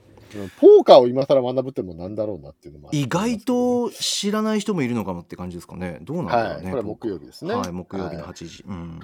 [0.61, 5.99] ポーカーを今更学ぶってもなんだろうなっていうのもあり意外と知らない人もいるのかもって感じですかね。
[6.03, 7.55] どうなんだろうね、はい、これは木曜日ですね。
[7.55, 8.33] はい木曜日のはい。
[8.33, 9.01] 8時、うん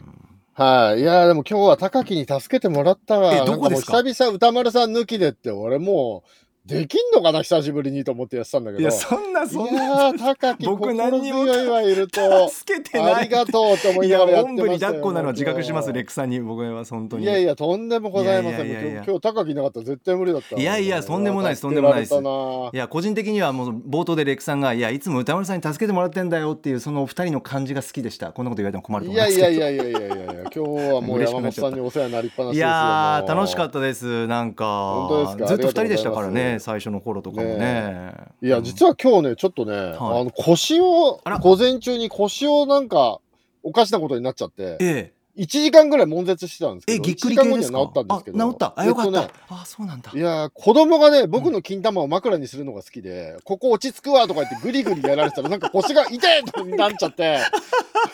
[0.59, 1.03] はい。
[1.03, 3.33] いやーでも今日は高木に助けてもらったわ。
[3.33, 4.03] えどこですか？
[4.03, 6.31] 久々歌丸さん抜きでって、俺もう、
[6.69, 8.83] できんのかな久しぶりにと思ってやってたんだけど。
[8.83, 13.15] いやそんなそんいな高木僕心何にも強いはいると、助けてない。
[13.15, 14.73] ありがとうと思いいながらやってましたよ。
[14.75, 17.25] に抱っこなのは自覚しますレックさんに僕は本当に。
[17.25, 18.67] いやいや、とんでもございません。
[18.67, 19.05] いやいやいやいや。
[19.07, 20.61] 今日高木いなかったら絶対無理だったわ。
[20.61, 22.15] いやいやとんでもないですとんでもないです。
[22.15, 28.33] いや個人的にはもう冒頭でレックさんがいやいつも歌丸さんに助けてもらってんだよっていうそのお二人の感じが好きでした。
[28.33, 32.69] こんなこと言われても困るとい思いますやいやいやいやいやいやいや、今日はもう山本さんにお世話になりっぱなしいですよ。
[32.69, 35.07] やーもう楽しかったですなんか。
[35.09, 35.47] 本当ですか？
[35.47, 37.57] ずっと二人でしたからあ最初の頃とかもね。
[37.57, 43.21] ねいや、実は今日ね、ちょっとね、あの腰を午前中に腰をなんか、
[43.63, 47.79] おかしなことになっちゃって、え1時間ぐらい悶絶してたんですけど、ええぎっくり1時間系ですか？
[47.79, 48.75] 後には治ったんですけど、あ治った。
[48.77, 50.11] あよかった、えとねあそうなんだ。
[50.13, 57.39] いやー子供がね、僕の金玉を枕にするのが好きで、ここ落ち着くわとか言ってグリグリやられてたら、なんか腰が痛いとなっちゃって、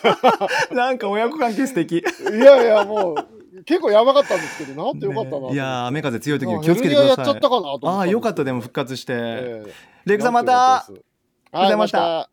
[0.75, 1.99] なんか親子関係素敵。
[2.31, 5.51] いやいや、もう、結構やばかったんですけど、治ってよかったな。
[5.51, 7.41] いやー雨風強い時にあ気をつけてください。
[7.85, 9.73] ああよかったでも復活して、ええ。
[10.07, 10.53] レイクさんまた。
[10.53, 11.03] はい、ありが
[11.53, 12.29] とうございました